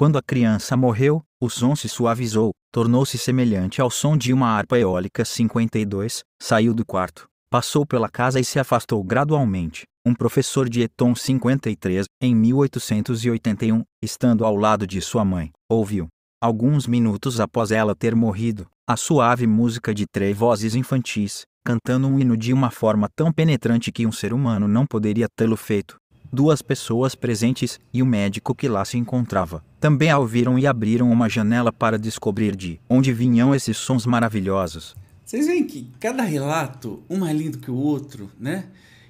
quando 0.00 0.16
a 0.16 0.22
criança 0.22 0.78
morreu, 0.78 1.22
o 1.38 1.50
som 1.50 1.76
se 1.76 1.86
suavizou, 1.86 2.52
tornou-se 2.72 3.18
semelhante 3.18 3.82
ao 3.82 3.90
som 3.90 4.16
de 4.16 4.32
uma 4.32 4.48
harpa 4.48 4.78
eólica 4.78 5.26
52, 5.26 6.22
saiu 6.40 6.72
do 6.72 6.86
quarto, 6.86 7.28
passou 7.50 7.84
pela 7.84 8.08
casa 8.08 8.40
e 8.40 8.44
se 8.44 8.58
afastou 8.58 9.04
gradualmente. 9.04 9.82
Um 10.02 10.14
professor 10.14 10.70
de 10.70 10.80
Eton 10.80 11.14
53, 11.14 12.06
em 12.18 12.34
1881, 12.34 13.82
estando 14.02 14.46
ao 14.46 14.56
lado 14.56 14.86
de 14.86 15.02
sua 15.02 15.22
mãe, 15.22 15.50
ouviu, 15.70 16.08
alguns 16.42 16.86
minutos 16.86 17.38
após 17.38 17.70
ela 17.70 17.94
ter 17.94 18.16
morrido, 18.16 18.66
a 18.88 18.96
suave 18.96 19.46
música 19.46 19.92
de 19.92 20.06
três 20.10 20.34
vozes 20.34 20.74
infantis, 20.74 21.42
cantando 21.62 22.08
um 22.08 22.18
hino 22.18 22.38
de 22.38 22.54
uma 22.54 22.70
forma 22.70 23.06
tão 23.14 23.30
penetrante 23.30 23.92
que 23.92 24.06
um 24.06 24.12
ser 24.12 24.32
humano 24.32 24.66
não 24.66 24.86
poderia 24.86 25.28
tê-lo 25.36 25.58
feito 25.58 25.99
duas 26.32 26.62
pessoas 26.62 27.14
presentes 27.14 27.80
e 27.92 28.02
o 28.02 28.06
médico 28.06 28.54
que 28.54 28.68
lá 28.68 28.84
se 28.84 28.96
encontrava. 28.96 29.64
Também 29.80 30.10
a 30.10 30.18
ouviram 30.18 30.58
e 30.58 30.66
abriram 30.66 31.10
uma 31.10 31.28
janela 31.28 31.72
para 31.72 31.98
descobrir 31.98 32.54
de 32.54 32.80
onde 32.88 33.12
vinham 33.12 33.54
esses 33.54 33.76
sons 33.76 34.06
maravilhosos. 34.06 34.94
Vocês 35.24 35.46
veem 35.46 35.64
que 35.64 35.88
cada 36.00 36.22
relato, 36.22 37.02
um 37.08 37.18
mais 37.18 37.36
lindo 37.36 37.58
que 37.58 37.70
o 37.70 37.76
outro, 37.76 38.30
né? 38.38 38.66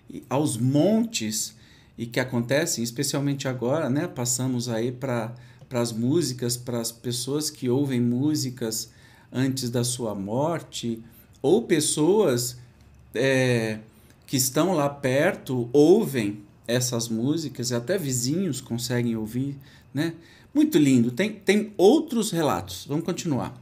E 0.08 0.22
aos 0.28 0.56
montes 0.56 1.56
e 1.96 2.06
que 2.06 2.20
acontecem, 2.20 2.84
especialmente 2.84 3.48
agora, 3.48 3.88
né? 3.88 4.06
Passamos 4.06 4.68
aí 4.68 4.92
para 4.92 5.34
as 5.70 5.92
músicas, 5.92 6.56
para 6.56 6.80
as 6.80 6.92
pessoas 6.92 7.50
que 7.50 7.68
ouvem 7.68 8.00
músicas 8.00 8.90
antes 9.32 9.70
da 9.70 9.84
sua 9.84 10.14
morte, 10.14 11.02
ou 11.40 11.62
pessoas 11.62 12.58
é, 13.14 13.78
que 14.26 14.36
estão 14.36 14.74
lá 14.74 14.88
perto 14.88 15.68
ouvem 15.72 16.42
essas 16.70 17.08
músicas, 17.08 17.70
e 17.70 17.74
até 17.74 17.98
vizinhos 17.98 18.60
conseguem 18.60 19.16
ouvir, 19.16 19.56
né? 19.92 20.14
Muito 20.54 20.78
lindo. 20.78 21.10
Tem, 21.10 21.32
tem 21.32 21.72
outros 21.76 22.30
relatos. 22.30 22.86
Vamos 22.88 23.04
continuar. 23.04 23.54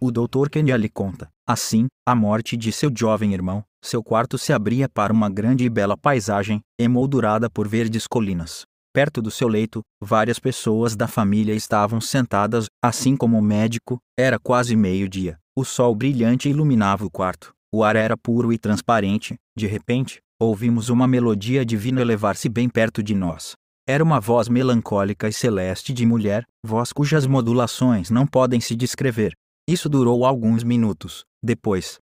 O 0.00 0.10
Dr. 0.10 0.48
Kenya 0.50 0.76
conta. 0.88 1.28
Assim, 1.46 1.86
a 2.06 2.14
morte 2.14 2.56
de 2.56 2.72
seu 2.72 2.90
jovem 2.96 3.34
irmão, 3.34 3.62
seu 3.82 4.02
quarto 4.02 4.38
se 4.38 4.52
abria 4.52 4.88
para 4.88 5.12
uma 5.12 5.28
grande 5.28 5.64
e 5.64 5.68
bela 5.68 5.96
paisagem, 5.96 6.60
emoldurada 6.78 7.50
por 7.50 7.68
verdes 7.68 8.06
colinas. 8.06 8.62
Perto 8.92 9.20
do 9.20 9.30
seu 9.30 9.46
leito, 9.46 9.82
várias 10.02 10.38
pessoas 10.38 10.96
da 10.96 11.06
família 11.06 11.54
estavam 11.54 12.00
sentadas, 12.00 12.66
assim 12.82 13.16
como 13.16 13.38
o 13.38 13.42
médico. 13.42 13.98
Era 14.18 14.38
quase 14.38 14.74
meio-dia. 14.74 15.38
O 15.56 15.64
sol 15.64 15.94
brilhante 15.94 16.48
iluminava 16.48 17.04
o 17.04 17.10
quarto. 17.10 17.52
O 17.72 17.84
ar 17.84 17.94
era 17.94 18.16
puro 18.16 18.52
e 18.52 18.58
transparente. 18.58 19.36
De 19.56 19.66
repente, 19.66 20.20
ouvimos 20.40 20.88
uma 20.88 21.06
melodia 21.06 21.64
divina 21.66 22.00
elevar-se 22.00 22.48
bem 22.48 22.66
perto 22.66 23.02
de 23.02 23.14
nós. 23.14 23.52
Era 23.86 24.02
uma 24.02 24.18
voz 24.18 24.48
melancólica 24.48 25.28
e 25.28 25.32
celeste 25.32 25.92
de 25.92 26.06
mulher, 26.06 26.44
voz 26.64 26.92
cujas 26.92 27.26
modulações 27.26 28.08
não 28.08 28.26
podem 28.26 28.58
se 28.58 28.74
descrever. 28.74 29.34
Isso 29.68 29.88
durou 29.88 30.24
alguns 30.24 30.64
minutos. 30.64 31.24
Depois, 31.44 31.98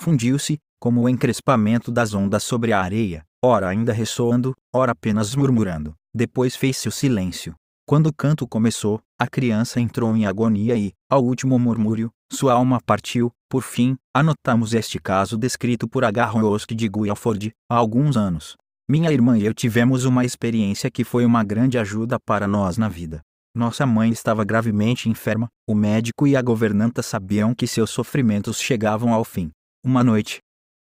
fundiu-se, 0.00 0.58
como 0.80 1.02
o 1.02 1.08
encrespamento 1.08 1.92
das 1.92 2.14
ondas 2.14 2.42
sobre 2.42 2.72
a 2.72 2.80
areia, 2.80 3.22
ora 3.44 3.68
ainda 3.68 3.92
ressoando, 3.92 4.54
ora 4.74 4.92
apenas 4.92 5.34
murmurando. 5.34 5.94
Depois 6.14 6.56
fez-se 6.56 6.88
o 6.88 6.92
silêncio. 6.92 7.54
Quando 7.84 8.06
o 8.06 8.12
canto 8.12 8.46
começou, 8.46 9.00
a 9.18 9.26
criança 9.26 9.80
entrou 9.80 10.16
em 10.16 10.24
agonia 10.24 10.76
e, 10.76 10.92
ao 11.10 11.24
último 11.24 11.58
murmúrio, 11.58 12.10
sua 12.32 12.52
alma 12.52 12.80
partiu. 12.84 13.30
Por 13.48 13.62
fim, 13.62 13.96
anotamos 14.14 14.72
este 14.72 14.98
caso 14.98 15.36
descrito 15.36 15.88
por 15.88 16.04
H. 16.04 16.26
Rosk 16.26 16.70
de 16.70 16.88
Guilford, 16.88 17.52
há 17.68 17.74
alguns 17.74 18.16
anos. 18.16 18.56
Minha 18.88 19.12
irmã 19.12 19.36
e 19.36 19.44
eu 19.44 19.52
tivemos 19.52 20.04
uma 20.04 20.24
experiência 20.24 20.90
que 20.90 21.04
foi 21.04 21.26
uma 21.26 21.42
grande 21.42 21.76
ajuda 21.76 22.18
para 22.20 22.46
nós 22.46 22.78
na 22.78 22.88
vida. 22.88 23.20
Nossa 23.54 23.84
mãe 23.84 24.10
estava 24.10 24.44
gravemente 24.44 25.10
enferma, 25.10 25.48
o 25.68 25.74
médico 25.74 26.26
e 26.26 26.36
a 26.36 26.40
governanta 26.40 27.02
sabiam 27.02 27.54
que 27.54 27.66
seus 27.66 27.90
sofrimentos 27.90 28.60
chegavam 28.60 29.12
ao 29.12 29.24
fim. 29.24 29.50
Uma 29.84 30.02
noite, 30.02 30.40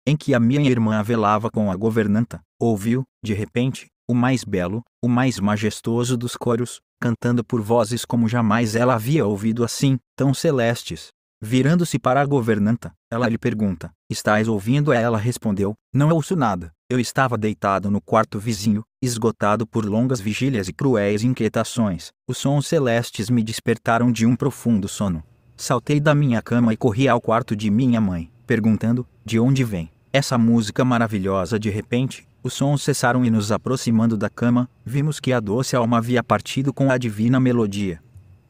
em 0.07 0.17
que 0.17 0.35
a 0.35 0.41
minha 0.41 0.69
irmã 0.69 1.03
velava 1.03 1.51
com 1.51 1.71
a 1.71 1.77
governanta, 1.77 2.41
ouviu, 2.61 3.05
de 3.25 3.33
repente, 3.33 3.87
o 4.11 4.15
mais 4.15 4.43
belo, 4.43 4.83
o 5.01 5.09
mais 5.09 5.39
majestoso 5.39 6.17
dos 6.17 6.35
coros, 6.35 6.81
cantando 7.01 7.45
por 7.45 7.61
vozes 7.61 8.05
como 8.05 8.29
jamais 8.29 8.75
ela 8.75 8.95
havia 8.95 9.25
ouvido 9.25 9.63
assim, 9.63 10.01
tão 10.17 10.35
celestes. 10.35 11.11
Virando-se 11.41 11.97
para 11.97 12.21
a 12.21 12.27
governanta, 12.27 12.93
ela 13.09 13.29
lhe 13.29 13.39
pergunta: 13.39 13.93
Estás 14.11 14.49
ouvindo? 14.49 14.93
Ela 14.93 15.17
respondeu: 15.17 15.75
Não 15.95 16.11
ouço 16.11 16.35
nada. 16.35 16.73
Eu 16.91 16.99
estava 16.99 17.39
deitado 17.39 17.89
no 17.89 18.01
quarto 18.01 18.41
vizinho, 18.41 18.83
esgotado 19.01 19.65
por 19.65 19.87
longas 19.87 20.21
vigílias 20.21 20.67
e 20.67 20.73
cruéis 20.73 21.23
inquietações. 21.23 22.11
Os 22.29 22.37
sons 22.37 22.67
celestes 22.67 23.31
me 23.31 23.45
despertaram 23.45 24.11
de 24.11 24.27
um 24.27 24.35
profundo 24.35 24.89
sono. 24.89 25.23
Saltei 25.57 26.01
da 26.01 26.17
minha 26.17 26.43
cama 26.43 26.73
e 26.75 26.77
corri 26.77 27.09
ao 27.09 27.21
quarto 27.21 27.55
de 27.55 27.71
minha 27.71 28.01
mãe, 28.01 28.29
perguntando: 28.45 29.07
De 29.25 29.39
onde 29.39 29.63
vem 29.63 29.89
essa 30.13 30.37
música 30.37 30.85
maravilhosa? 30.85 31.61
De 31.61 31.71
repente, 31.71 32.27
os 32.43 32.55
sons 32.55 32.83
cessaram 32.83 33.25
e 33.25 33.31
nos 33.31 33.53
aproximando 33.53 34.17
da 34.17 34.31
cama, 34.31 34.69
vimos 34.85 35.21
que 35.21 35.33
a 35.33 35.41
doce 35.41 35.77
alma 35.77 35.99
havia 35.99 36.23
partido 36.23 36.73
com 36.73 36.91
a 36.91 36.97
divina 36.97 37.39
melodia. 37.39 38.01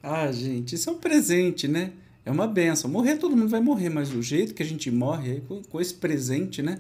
Ah, 0.03 0.31
gente, 0.31 0.75
isso 0.75 0.89
é 0.89 0.93
um 0.93 0.99
presente, 0.99 1.67
né? 1.67 1.93
É 2.25 2.31
uma 2.31 2.47
benção. 2.47 2.91
Morrer 2.91 3.17
todo 3.17 3.37
mundo 3.37 3.49
vai 3.49 3.61
morrer, 3.61 3.89
mas 3.89 4.13
o 4.13 4.23
jeito 4.23 4.55
que 4.55 4.63
a 4.63 4.67
gente 4.67 4.91
morre 4.91 5.43
com 5.69 5.81
esse 5.81 5.95
presente, 5.95 6.63
né? 6.63 6.79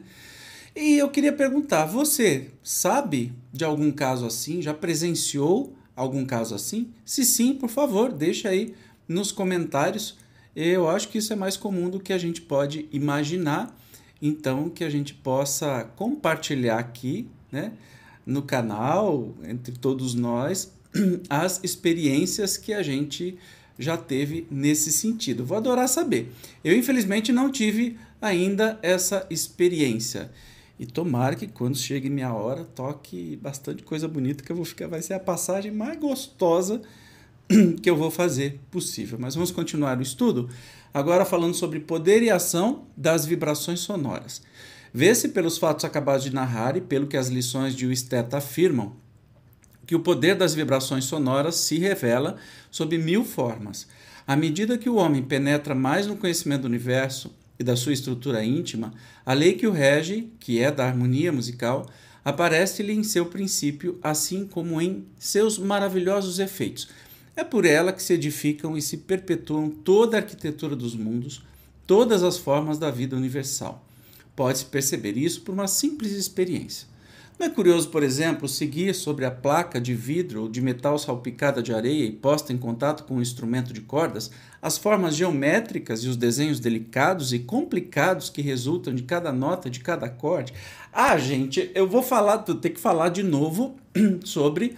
E 0.75 0.97
eu 0.99 1.09
queria 1.09 1.33
perguntar, 1.33 1.87
você 1.87 2.51
sabe 2.63 3.33
de 3.53 3.65
algum 3.65 3.91
caso 3.91 4.25
assim? 4.25 4.63
Já 4.63 4.73
presenciou 4.73 5.75
algum 5.97 6.25
caso 6.25 6.55
assim? 6.55 6.91
Se 7.05 7.25
sim, 7.25 7.55
por 7.55 7.69
favor, 7.69 8.13
deixa 8.13 8.49
aí 8.49 8.75
nos 9.09 9.33
comentários. 9.33 10.17
Eu 10.55 10.89
acho 10.89 11.09
que 11.09 11.19
isso 11.19 11.33
é 11.33 11.37
mais 11.37 11.57
comum 11.57 11.91
do 11.91 11.99
que 11.99 12.13
a 12.13 12.19
gente 12.19 12.41
pode 12.41 12.89
imaginar 12.93 13.77
então 14.21 14.69
que 14.69 14.85
a 14.85 14.91
gente 14.91 15.15
possa 15.15 15.85
compartilhar 15.97 16.79
aqui, 16.79 17.29
né, 17.51 17.73
no 18.27 18.43
canal, 18.43 19.35
entre 19.45 19.77
todos 19.77 20.15
nós, 20.15 20.73
as 21.29 21.61
experiências 21.63 22.57
que 22.57 22.73
a 22.73 22.83
gente 22.83 23.39
já 23.79 23.97
teve 23.97 24.47
nesse 24.51 24.93
sentido. 24.93 25.45
Vou 25.45 25.57
adorar 25.57 25.89
saber. 25.89 26.31
Eu, 26.63 26.77
infelizmente, 26.77 27.33
não 27.33 27.51
tive 27.51 27.99
ainda 28.21 28.79
essa 28.83 29.27
experiência. 29.31 30.31
E 30.79 30.87
tomara 30.87 31.35
que 31.35 31.47
quando 31.47 31.77
chegue 31.77 32.09
minha 32.09 32.33
hora, 32.33 32.65
toque 32.65 33.37
bastante 33.37 33.83
coisa 33.83 34.07
bonita, 34.07 34.45
que 34.45 34.53
eu 34.53 34.57
vou 34.57 34.65
ficar, 34.65 34.87
vai 34.87 35.03
ser 35.03 35.15
a 35.15 35.21
passagem 35.21 35.73
mais 35.73 35.99
gostosa 35.99 36.81
que 37.83 37.89
eu 37.89 37.97
vou 37.97 38.11
fazer 38.11 38.61
possível. 38.71 39.19
Mas 39.19 39.35
vamos 39.35 39.51
continuar 39.51 39.99
o 39.99 40.03
estudo. 40.03 40.49
Agora 40.93 41.25
falando 41.25 41.55
sobre 41.55 41.79
poder 41.79 42.23
e 42.23 42.31
ação 42.31 42.87
das 42.97 43.25
vibrações 43.25 43.81
sonoras. 43.81 44.43
Vê-se 44.93 45.29
pelos 45.29 45.57
fatos 45.57 45.85
acabados 45.85 46.25
de 46.25 46.35
narrar 46.35 46.77
e 46.77 46.81
pelo 46.81 47.07
que 47.07 47.17
as 47.17 47.29
lições 47.29 47.77
de 47.77 47.87
Wistet 47.87 48.35
afirmam, 48.35 48.97
que 49.87 49.95
o 49.95 50.01
poder 50.01 50.35
das 50.35 50.53
vibrações 50.53 51.05
sonoras 51.05 51.55
se 51.55 51.79
revela 51.79 52.37
sob 52.73 52.99
mil 52.99 53.25
formas. 53.25 53.87
À 54.27 54.35
medida 54.35 54.77
que 54.77 54.89
o 54.89 54.97
homem 54.97 55.23
penetra 55.23 55.77
mais 55.77 56.09
no 56.09 56.17
conhecimento 56.17 56.63
do 56.63 56.69
universo 56.69 57.33
e 57.57 57.63
da 57.63 57.77
sua 57.77 57.93
estrutura 57.93 58.45
íntima, 58.45 58.93
a 59.25 59.33
lei 59.33 59.53
que 59.53 59.69
o 59.69 59.73
rege, 59.73 60.33
que 60.41 60.61
é 60.61 60.73
da 60.73 60.87
harmonia 60.87 61.31
musical, 61.31 61.89
aparece-lhe 62.25 62.93
em 62.93 63.05
seu 63.05 63.27
princípio, 63.27 63.99
assim 64.03 64.45
como 64.45 64.81
em 64.81 65.07
seus 65.19 65.57
maravilhosos 65.57 66.41
efeitos 66.41 66.89
é 67.37 67.45
por 67.45 67.65
ela 67.65 67.93
que 67.93 68.03
se 68.03 68.15
edificam 68.15 68.77
e 68.77 68.83
se 68.83 68.99
perpetuam 68.99 69.71
toda 69.71 70.17
a 70.17 70.21
arquitetura 70.21 70.77
dos 70.77 70.95
mundos, 70.95 71.43
todas 71.87 72.23
as 72.23 72.39
formas 72.39 72.79
da 72.79 72.91
vida 72.91 73.17
universal. 73.17 73.85
Pode-se 74.37 74.65
perceber 74.67 75.17
isso 75.17 75.43
por 75.43 75.53
uma 75.53 75.69
simples 75.69 76.13
experiência. 76.13 76.89
Não 77.41 77.47
é 77.47 77.51
curioso, 77.51 77.89
por 77.89 78.03
exemplo, 78.03 78.47
seguir 78.47 78.95
sobre 78.95 79.25
a 79.25 79.31
placa 79.31 79.81
de 79.81 79.95
vidro 79.95 80.43
ou 80.43 80.49
de 80.49 80.61
metal 80.61 80.99
salpicada 80.99 81.63
de 81.63 81.73
areia 81.73 82.05
e 82.05 82.13
posta 82.13 82.53
em 82.53 82.59
contato 82.59 83.05
com 83.05 83.15
um 83.15 83.23
instrumento 83.23 83.73
de 83.73 83.81
cordas 83.81 84.31
as 84.61 84.77
formas 84.77 85.17
geométricas 85.17 86.05
e 86.05 86.09
os 86.09 86.19
desenhos 86.19 86.61
delicados 86.61 87.33
e 87.33 87.39
complicados 87.39 88.29
que 88.29 88.43
resultam 88.43 88.95
de 88.95 89.05
cada 89.05 89.33
nota, 89.33 89.71
de 89.71 89.81
cada 89.81 90.05
acorde? 90.05 90.53
Ah, 90.93 91.17
gente, 91.17 91.71
eu 91.75 91.89
vou 91.89 92.03
falar, 92.03 92.39
ter 92.39 92.71
que 92.71 92.81
falar 92.81 93.09
de 93.09 93.23
novo 93.23 93.75
sobre 94.23 94.77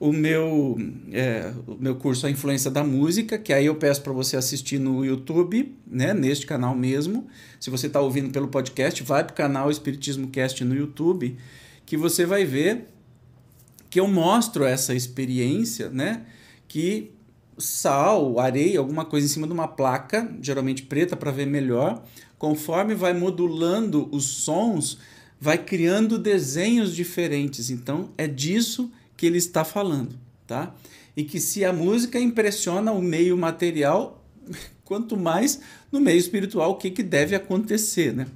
o 0.00 0.14
meu, 0.14 0.78
é, 1.12 1.52
o 1.66 1.76
meu 1.78 1.94
curso 1.94 2.26
A 2.26 2.30
Influência 2.30 2.70
da 2.70 2.82
Música, 2.82 3.36
que 3.36 3.52
aí 3.52 3.66
eu 3.66 3.74
peço 3.74 4.00
para 4.00 4.14
você 4.14 4.34
assistir 4.34 4.78
no 4.78 5.04
YouTube, 5.04 5.76
né, 5.86 6.14
neste 6.14 6.46
canal 6.46 6.74
mesmo. 6.74 7.26
Se 7.60 7.68
você 7.68 7.86
está 7.86 8.00
ouvindo 8.00 8.30
pelo 8.30 8.48
podcast, 8.48 9.02
vai 9.02 9.22
para 9.22 9.34
o 9.34 9.36
canal 9.36 9.70
Espiritismo 9.70 10.28
Cast 10.28 10.64
no 10.64 10.74
YouTube, 10.74 11.36
que 11.84 11.98
você 11.98 12.24
vai 12.24 12.46
ver 12.46 12.86
que 13.90 14.00
eu 14.00 14.08
mostro 14.08 14.64
essa 14.64 14.94
experiência, 14.94 15.90
né, 15.90 16.24
que 16.66 17.10
sal, 17.58 18.40
areia, 18.40 18.78
alguma 18.78 19.04
coisa 19.04 19.26
em 19.26 19.28
cima 19.28 19.46
de 19.46 19.52
uma 19.52 19.68
placa, 19.68 20.34
geralmente 20.40 20.82
preta 20.82 21.14
para 21.14 21.30
ver 21.30 21.46
melhor, 21.46 22.02
conforme 22.38 22.94
vai 22.94 23.12
modulando 23.12 24.08
os 24.10 24.24
sons, 24.24 24.96
vai 25.38 25.58
criando 25.58 26.18
desenhos 26.18 26.96
diferentes. 26.96 27.68
Então 27.68 28.08
é 28.16 28.26
disso 28.26 28.90
que 29.20 29.26
ele 29.26 29.36
está 29.36 29.64
falando, 29.64 30.14
tá? 30.46 30.72
E 31.14 31.22
que 31.22 31.38
se 31.38 31.62
a 31.62 31.74
música 31.74 32.18
impressiona 32.18 32.90
o 32.90 33.02
meio 33.02 33.36
material, 33.36 34.24
quanto 34.82 35.14
mais 35.14 35.60
no 35.92 36.00
meio 36.00 36.16
espiritual, 36.16 36.70
o 36.70 36.76
que, 36.76 36.90
que 36.90 37.02
deve 37.02 37.34
acontecer, 37.34 38.14
né? 38.14 38.26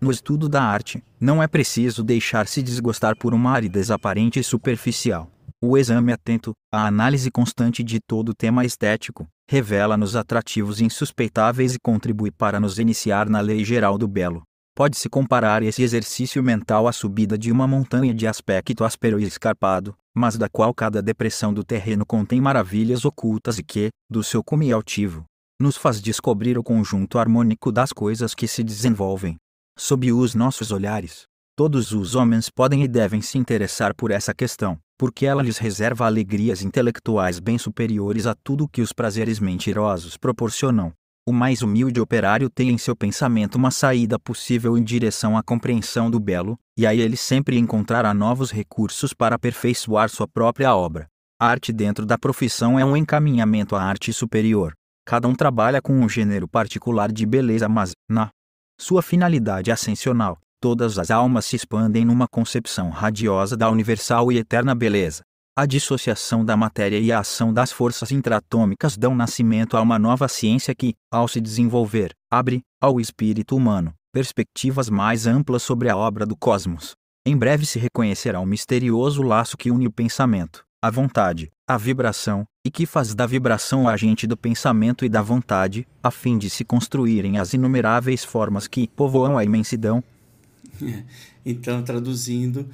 No 0.00 0.12
estudo 0.12 0.48
da 0.48 0.62
arte, 0.62 1.02
não 1.20 1.42
é 1.42 1.48
preciso 1.48 2.04
deixar-se 2.04 2.62
desgostar 2.62 3.18
por 3.18 3.34
uma 3.34 3.50
aridez 3.50 3.90
aparente 3.90 4.38
e 4.38 4.44
superficial. 4.44 5.28
O 5.60 5.76
exame 5.76 6.12
atento, 6.12 6.52
a 6.72 6.86
análise 6.86 7.28
constante 7.28 7.82
de 7.82 7.98
todo 7.98 8.28
o 8.28 8.34
tema 8.34 8.64
estético, 8.64 9.26
revela-nos 9.50 10.14
atrativos 10.14 10.80
insuspeitáveis 10.80 11.74
e 11.74 11.80
contribui 11.80 12.30
para 12.30 12.60
nos 12.60 12.78
iniciar 12.78 13.28
na 13.28 13.40
lei 13.40 13.64
geral 13.64 13.98
do 13.98 14.06
belo. 14.06 14.44
Pode-se 14.78 15.08
comparar 15.08 15.60
esse 15.64 15.82
exercício 15.82 16.40
mental 16.40 16.86
à 16.86 16.92
subida 16.92 17.36
de 17.36 17.50
uma 17.50 17.66
montanha 17.66 18.14
de 18.14 18.28
aspecto 18.28 18.84
áspero 18.84 19.18
e 19.18 19.24
escarpado, 19.24 19.92
mas 20.14 20.38
da 20.38 20.48
qual 20.48 20.72
cada 20.72 21.02
depressão 21.02 21.52
do 21.52 21.64
terreno 21.64 22.06
contém 22.06 22.40
maravilhas 22.40 23.04
ocultas 23.04 23.58
e 23.58 23.64
que, 23.64 23.88
do 24.08 24.22
seu 24.22 24.40
cume 24.40 24.70
altivo, 24.70 25.24
nos 25.60 25.76
faz 25.76 26.00
descobrir 26.00 26.56
o 26.56 26.62
conjunto 26.62 27.18
harmônico 27.18 27.72
das 27.72 27.92
coisas 27.92 28.36
que 28.36 28.46
se 28.46 28.62
desenvolvem. 28.62 29.34
Sob 29.76 30.12
os 30.12 30.36
nossos 30.36 30.70
olhares, 30.70 31.24
todos 31.56 31.90
os 31.90 32.14
homens 32.14 32.48
podem 32.48 32.84
e 32.84 32.86
devem 32.86 33.20
se 33.20 33.36
interessar 33.36 33.92
por 33.96 34.12
essa 34.12 34.32
questão, 34.32 34.78
porque 34.96 35.26
ela 35.26 35.42
lhes 35.42 35.58
reserva 35.58 36.06
alegrias 36.06 36.62
intelectuais 36.62 37.40
bem 37.40 37.58
superiores 37.58 38.26
a 38.26 38.34
tudo 38.44 38.68
que 38.68 38.80
os 38.80 38.92
prazeres 38.92 39.40
mentirosos 39.40 40.16
proporcionam 40.16 40.92
o 41.28 41.32
mais 41.32 41.60
humilde 41.60 42.00
operário 42.00 42.48
tem 42.48 42.70
em 42.70 42.78
seu 42.78 42.96
pensamento 42.96 43.56
uma 43.56 43.70
saída 43.70 44.18
possível 44.18 44.78
em 44.78 44.82
direção 44.82 45.36
à 45.36 45.42
compreensão 45.42 46.10
do 46.10 46.18
belo, 46.18 46.58
e 46.74 46.86
aí 46.86 46.98
ele 47.00 47.18
sempre 47.18 47.58
encontrará 47.58 48.14
novos 48.14 48.50
recursos 48.50 49.12
para 49.12 49.36
aperfeiçoar 49.36 50.08
sua 50.08 50.26
própria 50.26 50.74
obra. 50.74 51.06
A 51.38 51.46
arte 51.46 51.70
dentro 51.70 52.06
da 52.06 52.16
profissão 52.16 52.78
é 52.78 52.84
um 52.84 52.96
encaminhamento 52.96 53.76
à 53.76 53.82
arte 53.82 54.10
superior. 54.10 54.72
Cada 55.06 55.28
um 55.28 55.34
trabalha 55.34 55.82
com 55.82 55.92
um 55.92 56.08
gênero 56.08 56.48
particular 56.48 57.12
de 57.12 57.26
beleza, 57.26 57.68
mas, 57.68 57.92
na 58.08 58.30
sua 58.80 59.02
finalidade 59.02 59.70
ascensional, 59.70 60.38
todas 60.62 60.98
as 60.98 61.10
almas 61.10 61.44
se 61.44 61.56
expandem 61.56 62.06
numa 62.06 62.26
concepção 62.26 62.88
radiosa 62.88 63.54
da 63.54 63.70
universal 63.70 64.32
e 64.32 64.38
eterna 64.38 64.74
beleza. 64.74 65.20
A 65.58 65.66
dissociação 65.66 66.44
da 66.44 66.56
matéria 66.56 67.00
e 67.00 67.10
a 67.10 67.18
ação 67.18 67.52
das 67.52 67.72
forças 67.72 68.12
intratômicas 68.12 68.96
dão 68.96 69.12
nascimento 69.12 69.76
a 69.76 69.82
uma 69.82 69.98
nova 69.98 70.28
ciência 70.28 70.72
que, 70.72 70.94
ao 71.10 71.26
se 71.26 71.40
desenvolver, 71.40 72.12
abre, 72.30 72.62
ao 72.80 73.00
espírito 73.00 73.56
humano, 73.56 73.92
perspectivas 74.12 74.88
mais 74.88 75.26
amplas 75.26 75.64
sobre 75.64 75.88
a 75.88 75.96
obra 75.96 76.24
do 76.24 76.36
cosmos. 76.36 76.94
Em 77.26 77.36
breve 77.36 77.66
se 77.66 77.76
reconhecerá 77.76 78.38
o 78.38 78.46
misterioso 78.46 79.20
laço 79.20 79.56
que 79.56 79.68
une 79.68 79.88
o 79.88 79.90
pensamento, 79.90 80.64
a 80.80 80.92
vontade, 80.92 81.50
a 81.66 81.76
vibração, 81.76 82.44
e 82.64 82.70
que 82.70 82.86
faz 82.86 83.12
da 83.12 83.26
vibração 83.26 83.82
o 83.82 83.88
agente 83.88 84.28
do 84.28 84.36
pensamento 84.36 85.04
e 85.04 85.08
da 85.08 85.22
vontade, 85.22 85.88
a 86.00 86.12
fim 86.12 86.38
de 86.38 86.48
se 86.48 86.64
construírem 86.64 87.36
as 87.36 87.52
inumeráveis 87.52 88.22
formas 88.22 88.68
que 88.68 88.86
povoam 88.94 89.36
a 89.36 89.42
imensidão. 89.42 90.04
Então, 91.50 91.82
traduzindo, 91.82 92.68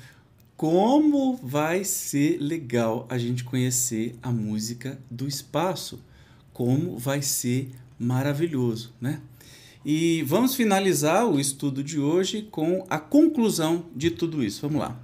como 0.57 1.37
vai 1.37 1.85
ser 1.85 2.39
legal 2.39 3.07
a 3.11 3.19
gente 3.19 3.43
conhecer 3.43 4.17
a 4.23 4.31
música 4.31 4.99
do 5.11 5.27
espaço? 5.27 6.01
Como 6.53 6.97
vai 6.97 7.23
ser 7.23 7.71
maravilhoso, 7.99 8.93
né? 9.01 9.21
E 9.85 10.23
vamos 10.23 10.55
finalizar 10.55 11.27
o 11.27 11.39
estudo 11.39 11.83
de 11.83 11.99
hoje 11.99 12.43
com 12.51 12.87
a 12.89 12.99
conclusão 12.99 13.85
de 13.95 14.11
tudo 14.11 14.43
isso. 14.43 14.63
Vamos 14.63 14.81
lá. 14.81 14.99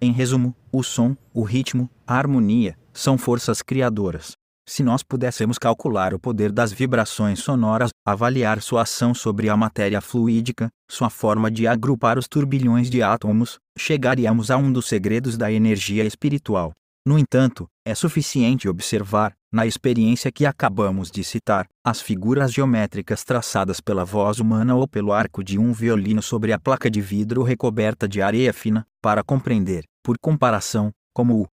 Em 0.00 0.12
resumo, 0.12 0.54
o 0.72 0.82
som, 0.82 1.14
o 1.34 1.42
ritmo, 1.42 1.90
a 2.06 2.16
harmonia 2.16 2.78
são 2.94 3.18
forças 3.18 3.60
criadoras. 3.60 4.39
Se 4.70 4.84
nós 4.84 5.02
pudéssemos 5.02 5.58
calcular 5.58 6.14
o 6.14 6.18
poder 6.20 6.52
das 6.52 6.72
vibrações 6.72 7.40
sonoras, 7.40 7.90
avaliar 8.06 8.62
sua 8.62 8.82
ação 8.82 9.12
sobre 9.12 9.48
a 9.48 9.56
matéria 9.56 10.00
fluídica, 10.00 10.68
sua 10.88 11.10
forma 11.10 11.50
de 11.50 11.66
agrupar 11.66 12.16
os 12.16 12.28
turbilhões 12.28 12.88
de 12.88 13.02
átomos, 13.02 13.58
chegaríamos 13.76 14.48
a 14.48 14.56
um 14.56 14.72
dos 14.72 14.86
segredos 14.86 15.36
da 15.36 15.50
energia 15.50 16.04
espiritual. 16.04 16.72
No 17.04 17.18
entanto, 17.18 17.66
é 17.84 17.96
suficiente 17.96 18.68
observar, 18.68 19.34
na 19.52 19.66
experiência 19.66 20.30
que 20.30 20.46
acabamos 20.46 21.10
de 21.10 21.24
citar, 21.24 21.66
as 21.84 22.00
figuras 22.00 22.52
geométricas 22.52 23.24
traçadas 23.24 23.80
pela 23.80 24.04
voz 24.04 24.38
humana 24.38 24.76
ou 24.76 24.86
pelo 24.86 25.12
arco 25.12 25.42
de 25.42 25.58
um 25.58 25.72
violino 25.72 26.22
sobre 26.22 26.52
a 26.52 26.60
placa 26.60 26.88
de 26.88 27.00
vidro 27.00 27.42
recoberta 27.42 28.06
de 28.06 28.22
areia 28.22 28.52
fina, 28.52 28.86
para 29.02 29.24
compreender, 29.24 29.82
por 30.00 30.16
comparação, 30.16 30.92
como 31.12 31.42
o 31.42 31.48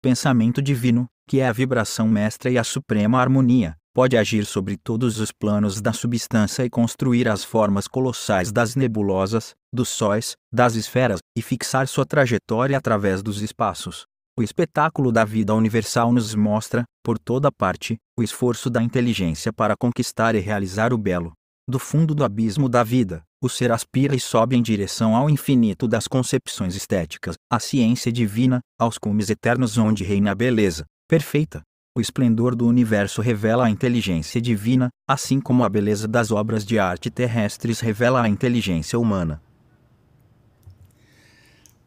pensamento 0.00 0.62
divino, 0.62 1.06
que 1.28 1.40
é 1.40 1.48
a 1.48 1.52
vibração 1.52 2.08
mestra 2.08 2.50
e 2.50 2.58
a 2.58 2.64
suprema 2.64 3.20
harmonia, 3.20 3.76
pode 3.94 4.16
agir 4.16 4.46
sobre 4.46 4.76
todos 4.76 5.20
os 5.20 5.30
planos 5.30 5.80
da 5.80 5.92
substância 5.92 6.64
e 6.64 6.70
construir 6.70 7.28
as 7.28 7.44
formas 7.44 7.86
colossais 7.86 8.50
das 8.50 8.74
nebulosas, 8.74 9.54
dos 9.72 9.88
sóis, 9.88 10.34
das 10.52 10.74
esferas, 10.74 11.20
e 11.36 11.42
fixar 11.42 11.86
sua 11.86 12.06
trajetória 12.06 12.76
através 12.76 13.22
dos 13.22 13.42
espaços. 13.42 14.04
O 14.38 14.42
espetáculo 14.42 15.12
da 15.12 15.24
vida 15.24 15.54
universal 15.54 16.10
nos 16.10 16.34
mostra, 16.34 16.84
por 17.04 17.18
toda 17.18 17.52
parte, 17.52 17.98
o 18.18 18.22
esforço 18.22 18.70
da 18.70 18.82
inteligência 18.82 19.52
para 19.52 19.76
conquistar 19.78 20.34
e 20.34 20.40
realizar 20.40 20.92
o 20.92 20.98
belo. 20.98 21.32
Do 21.68 21.78
fundo 21.78 22.14
do 22.14 22.24
abismo 22.24 22.68
da 22.68 22.82
vida, 22.82 23.22
o 23.42 23.48
ser 23.48 23.70
aspira 23.70 24.16
e 24.16 24.20
sobe 24.20 24.56
em 24.56 24.62
direção 24.62 25.14
ao 25.14 25.28
infinito 25.28 25.86
das 25.86 26.08
concepções 26.08 26.74
estéticas, 26.74 27.34
à 27.50 27.60
ciência 27.60 28.10
divina, 28.10 28.60
aos 28.78 28.98
cumes 28.98 29.28
eternos 29.30 29.76
onde 29.76 30.02
reina 30.02 30.32
a 30.32 30.34
beleza, 30.34 30.86
perfeita. 31.12 31.60
O 31.94 32.00
esplendor 32.00 32.56
do 32.56 32.66
universo 32.66 33.20
revela 33.20 33.66
a 33.66 33.70
inteligência 33.70 34.40
divina, 34.40 34.88
assim 35.06 35.42
como 35.42 35.62
a 35.62 35.68
beleza 35.68 36.08
das 36.08 36.30
obras 36.30 36.64
de 36.64 36.78
arte 36.78 37.10
terrestres 37.10 37.80
revela 37.80 38.22
a 38.22 38.28
inteligência 38.30 38.98
humana. 38.98 39.38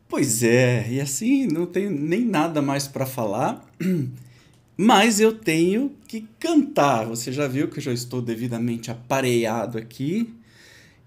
Pois 0.07 0.43
é, 0.43 0.87
e 0.91 1.01
assim 1.01 1.47
não 1.47 1.65
tenho 1.65 1.89
nem 1.89 2.23
nada 2.23 2.61
mais 2.61 2.87
para 2.87 3.07
falar, 3.07 3.65
mas 4.77 5.19
eu 5.19 5.33
tenho 5.33 5.95
que 6.07 6.27
cantar. 6.37 7.07
Você 7.07 7.31
já 7.31 7.47
viu 7.47 7.67
que 7.67 7.79
eu 7.79 7.83
já 7.83 7.93
estou 7.93 8.21
devidamente 8.21 8.91
aparelhado 8.91 9.79
aqui, 9.79 10.35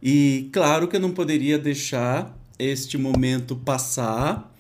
e 0.03 0.51
claro 0.53 0.89
que 0.89 0.97
eu 0.97 1.01
não 1.01 1.13
poderia 1.13 1.57
deixar 1.57 2.37
este 2.59 2.99
momento 2.99 3.55
passar 3.55 4.53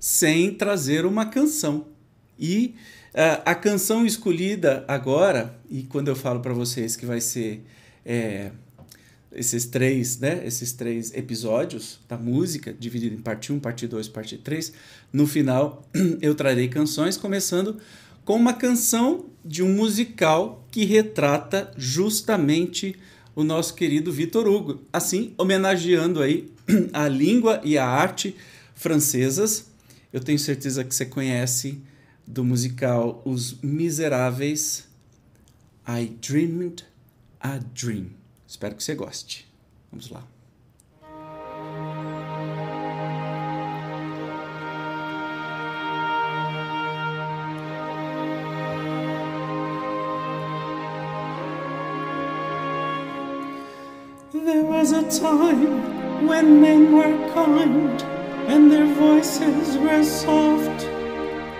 sem 0.00 0.54
trazer 0.54 1.04
uma 1.04 1.26
canção. 1.26 1.92
E 2.38 2.74
Uh, 3.12 3.42
a 3.44 3.54
canção 3.54 4.06
escolhida 4.06 4.84
agora, 4.88 5.54
e 5.68 5.82
quando 5.82 6.08
eu 6.08 6.16
falo 6.16 6.40
para 6.40 6.54
vocês 6.54 6.96
que 6.96 7.04
vai 7.04 7.20
ser 7.20 7.62
é, 8.06 8.50
esses 9.34 9.66
três, 9.66 10.18
né, 10.18 10.42
esses 10.46 10.72
três 10.72 11.12
episódios 11.14 12.00
da 12.08 12.16
música, 12.16 12.72
dividido 12.72 13.14
em 13.14 13.20
parte 13.20 13.52
1, 13.52 13.60
parte 13.60 13.86
2, 13.86 14.08
parte 14.08 14.38
3, 14.38 14.72
no 15.12 15.26
final 15.26 15.86
eu 16.20 16.34
trarei 16.34 16.68
canções, 16.68 17.16
começando 17.16 17.78
com 18.24 18.36
uma 18.36 18.54
canção 18.54 19.26
de 19.44 19.62
um 19.62 19.74
musical 19.74 20.66
que 20.70 20.84
retrata 20.84 21.70
justamente 21.76 22.96
o 23.34 23.42
nosso 23.42 23.74
querido 23.74 24.12
Vitor 24.12 24.46
Hugo, 24.46 24.82
assim 24.92 25.34
homenageando 25.36 26.22
aí 26.22 26.50
a 26.92 27.08
língua 27.08 27.60
e 27.64 27.76
a 27.76 27.86
arte 27.86 28.36
francesas. 28.74 29.66
Eu 30.12 30.20
tenho 30.20 30.38
certeza 30.38 30.84
que 30.84 30.94
você 30.94 31.06
conhece 31.06 31.80
do 32.26 32.44
musical 32.44 33.22
Os 33.24 33.60
Miseráveis, 33.62 34.88
I 35.86 36.06
Dreamed 36.20 36.84
a 37.40 37.58
Dream. 37.58 38.10
Espero 38.46 38.74
que 38.76 38.84
você 38.84 38.94
goste. 38.94 39.48
Vamos 39.90 40.08
lá. 40.10 40.22
There 54.32 54.64
was 54.64 54.92
a 54.92 55.02
time 55.04 56.26
when 56.26 56.60
men 56.60 56.96
were 56.96 57.32
kind 57.32 58.02
and 58.48 58.70
their 58.70 58.86
voices 58.94 59.76
were 59.78 60.02
soft 60.02 60.91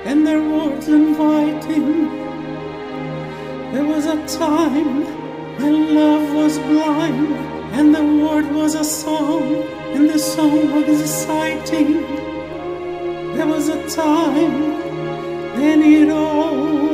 and 0.04 0.26
their 0.26 0.42
words 0.42 0.88
inviting. 0.88 2.08
There 3.72 3.84
was 3.84 4.06
a 4.06 4.18
time 4.26 5.04
when 5.60 5.94
love 5.94 6.34
was 6.34 6.58
blind 6.58 7.32
and 7.76 7.94
the 7.94 8.04
word 8.24 8.50
was 8.52 8.74
a 8.74 8.84
song 8.84 9.62
and 9.94 10.10
the 10.10 10.18
song 10.18 10.72
was 10.72 11.00
exciting. 11.00 12.02
There 13.36 13.46
was 13.46 13.68
a 13.68 13.80
time, 13.88 14.54
when 15.56 15.82
it 15.82 16.10
all 16.10 16.91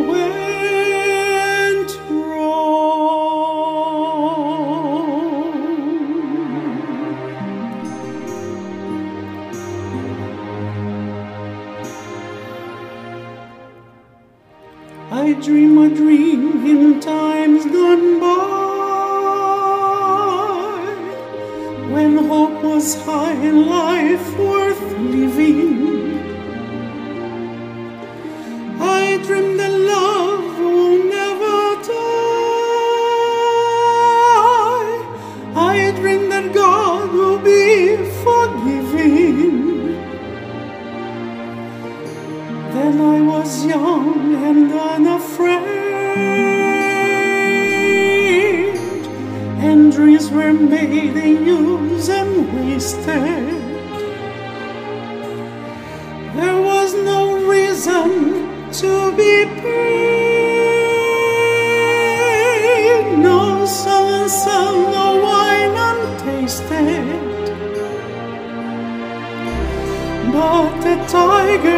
was 22.79 22.95
high 23.05 23.51
life 23.51 24.38
worth 24.38 24.99
living. 24.99 25.88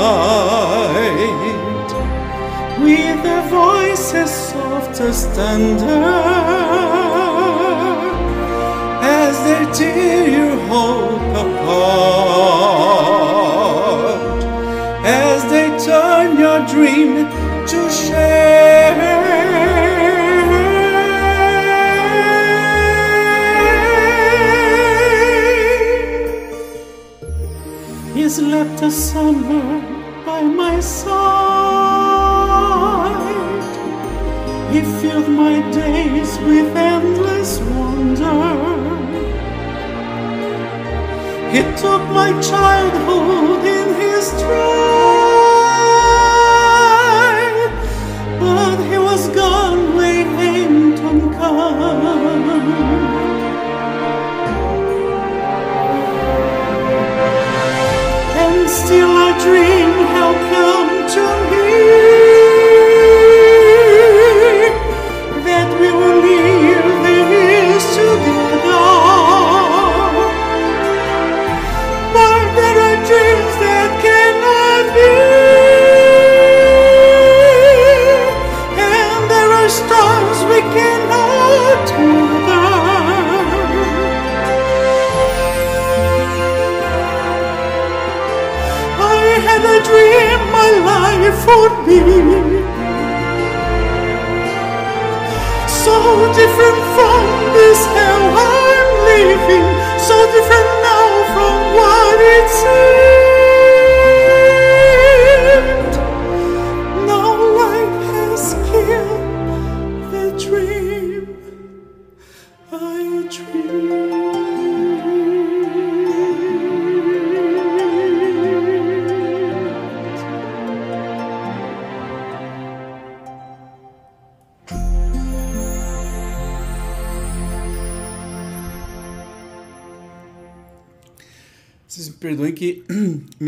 with 2.80 3.22
their 3.22 3.42
voices 3.48 4.30
soft 4.30 5.00
as 5.00 5.26
thunder 5.26 6.04
as 9.02 9.38
they 9.44 9.66
tear 9.72 10.28
your 10.28 10.56
hope 10.68 11.36
apart, 11.46 11.84
as 15.04 15.42
they 15.50 15.68
turn 15.84 16.38
your 16.38 16.60
dream 16.66 17.26
to 17.66 17.90
shame. 17.90 19.17
Left 28.58 28.82
a 28.82 28.90
summer 28.90 29.68
by 30.26 30.42
my 30.42 30.80
side. 30.80 31.06
He 34.72 34.80
filled 35.00 35.28
my 35.28 35.60
days 35.70 36.36
with 36.40 36.76
endless 36.76 37.60
wonder. 37.60 38.42
He 41.52 41.62
took 41.82 42.02
my 42.20 42.30
childhood 42.50 43.64
in 43.78 43.88
his 44.00 44.26
stride, 44.26 44.97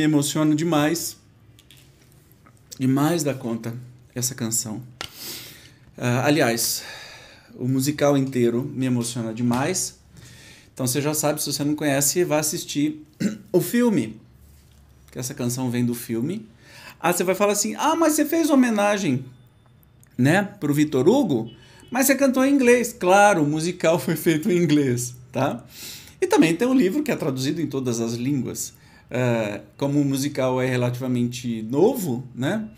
me 0.00 0.04
emociono 0.04 0.54
demais, 0.54 1.18
demais 2.78 3.22
da 3.22 3.34
conta, 3.34 3.74
essa 4.14 4.34
canção. 4.34 4.82
Ah, 5.94 6.24
aliás, 6.24 6.82
o 7.54 7.68
musical 7.68 8.16
inteiro 8.16 8.62
me 8.62 8.86
emociona 8.86 9.34
demais. 9.34 9.98
Então 10.72 10.86
você 10.86 11.02
já 11.02 11.12
sabe, 11.12 11.42
se 11.42 11.52
você 11.52 11.62
não 11.64 11.74
conhece, 11.74 12.24
vá 12.24 12.38
assistir 12.38 13.04
o 13.52 13.60
filme. 13.60 14.18
Que 15.12 15.18
essa 15.18 15.34
canção 15.34 15.70
vem 15.70 15.84
do 15.84 15.94
filme. 15.94 16.48
Ah, 16.98 17.12
você 17.12 17.22
vai 17.22 17.34
falar 17.34 17.52
assim: 17.52 17.74
ah, 17.74 17.94
mas 17.94 18.14
você 18.14 18.24
fez 18.24 18.48
homenagem 18.48 19.26
né, 20.16 20.42
pro 20.58 20.72
Vitor 20.72 21.06
Hugo, 21.06 21.50
mas 21.90 22.06
você 22.06 22.14
cantou 22.14 22.42
em 22.42 22.54
inglês. 22.54 22.96
Claro, 22.98 23.42
o 23.42 23.46
musical 23.46 23.98
foi 24.00 24.16
feito 24.16 24.50
em 24.50 24.56
inglês, 24.56 25.14
tá? 25.30 25.62
E 26.18 26.26
também 26.26 26.56
tem 26.56 26.66
um 26.66 26.72
livro 26.72 27.02
que 27.02 27.12
é 27.12 27.16
traduzido 27.16 27.60
em 27.60 27.66
todas 27.66 28.00
as 28.00 28.14
línguas. 28.14 28.79
Uh, 29.10 29.60
como 29.76 30.00
o 30.00 30.04
musical 30.04 30.62
é 30.62 30.66
relativamente 30.66 31.62
novo, 31.62 32.24
né? 32.34 32.68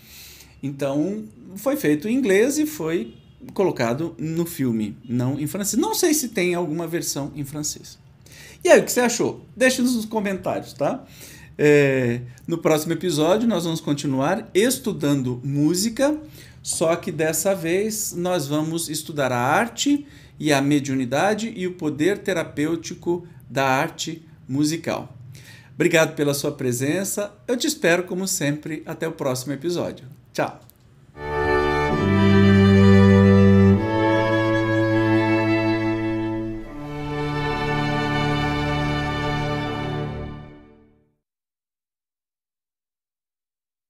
Então 0.62 1.24
foi 1.56 1.76
feito 1.76 2.08
em 2.08 2.14
inglês 2.14 2.58
e 2.58 2.64
foi 2.64 3.14
colocado 3.52 4.14
no 4.18 4.46
filme, 4.46 4.96
não 5.06 5.38
em 5.38 5.46
francês. 5.46 5.80
Não 5.80 5.94
sei 5.94 6.14
se 6.14 6.28
tem 6.28 6.54
alguma 6.54 6.86
versão 6.86 7.32
em 7.36 7.44
francês. 7.44 7.98
E 8.64 8.68
aí, 8.68 8.80
o 8.80 8.84
que 8.84 8.92
você 8.92 9.00
achou? 9.00 9.44
Deixe 9.56 9.82
nos 9.82 10.04
comentários, 10.04 10.72
tá? 10.72 11.04
É, 11.58 12.20
no 12.46 12.58
próximo 12.58 12.92
episódio, 12.92 13.48
nós 13.48 13.64
vamos 13.64 13.80
continuar 13.80 14.48
estudando 14.54 15.40
música, 15.44 16.16
só 16.62 16.94
que 16.94 17.10
dessa 17.10 17.54
vez 17.54 18.14
nós 18.16 18.46
vamos 18.46 18.88
estudar 18.88 19.32
a 19.32 19.38
arte 19.38 20.06
e 20.38 20.52
a 20.52 20.62
mediunidade 20.62 21.52
e 21.54 21.66
o 21.66 21.74
poder 21.74 22.18
terapêutico 22.18 23.26
da 23.50 23.66
arte 23.66 24.22
musical. 24.48 25.16
Obrigado 25.74 26.14
pela 26.14 26.34
sua 26.34 26.52
presença. 26.52 27.32
Eu 27.46 27.56
te 27.56 27.66
espero, 27.66 28.04
como 28.04 28.26
sempre, 28.26 28.82
até 28.86 29.06
o 29.08 29.12
próximo 29.12 29.52
episódio. 29.52 30.06
Tchau! 30.32 30.71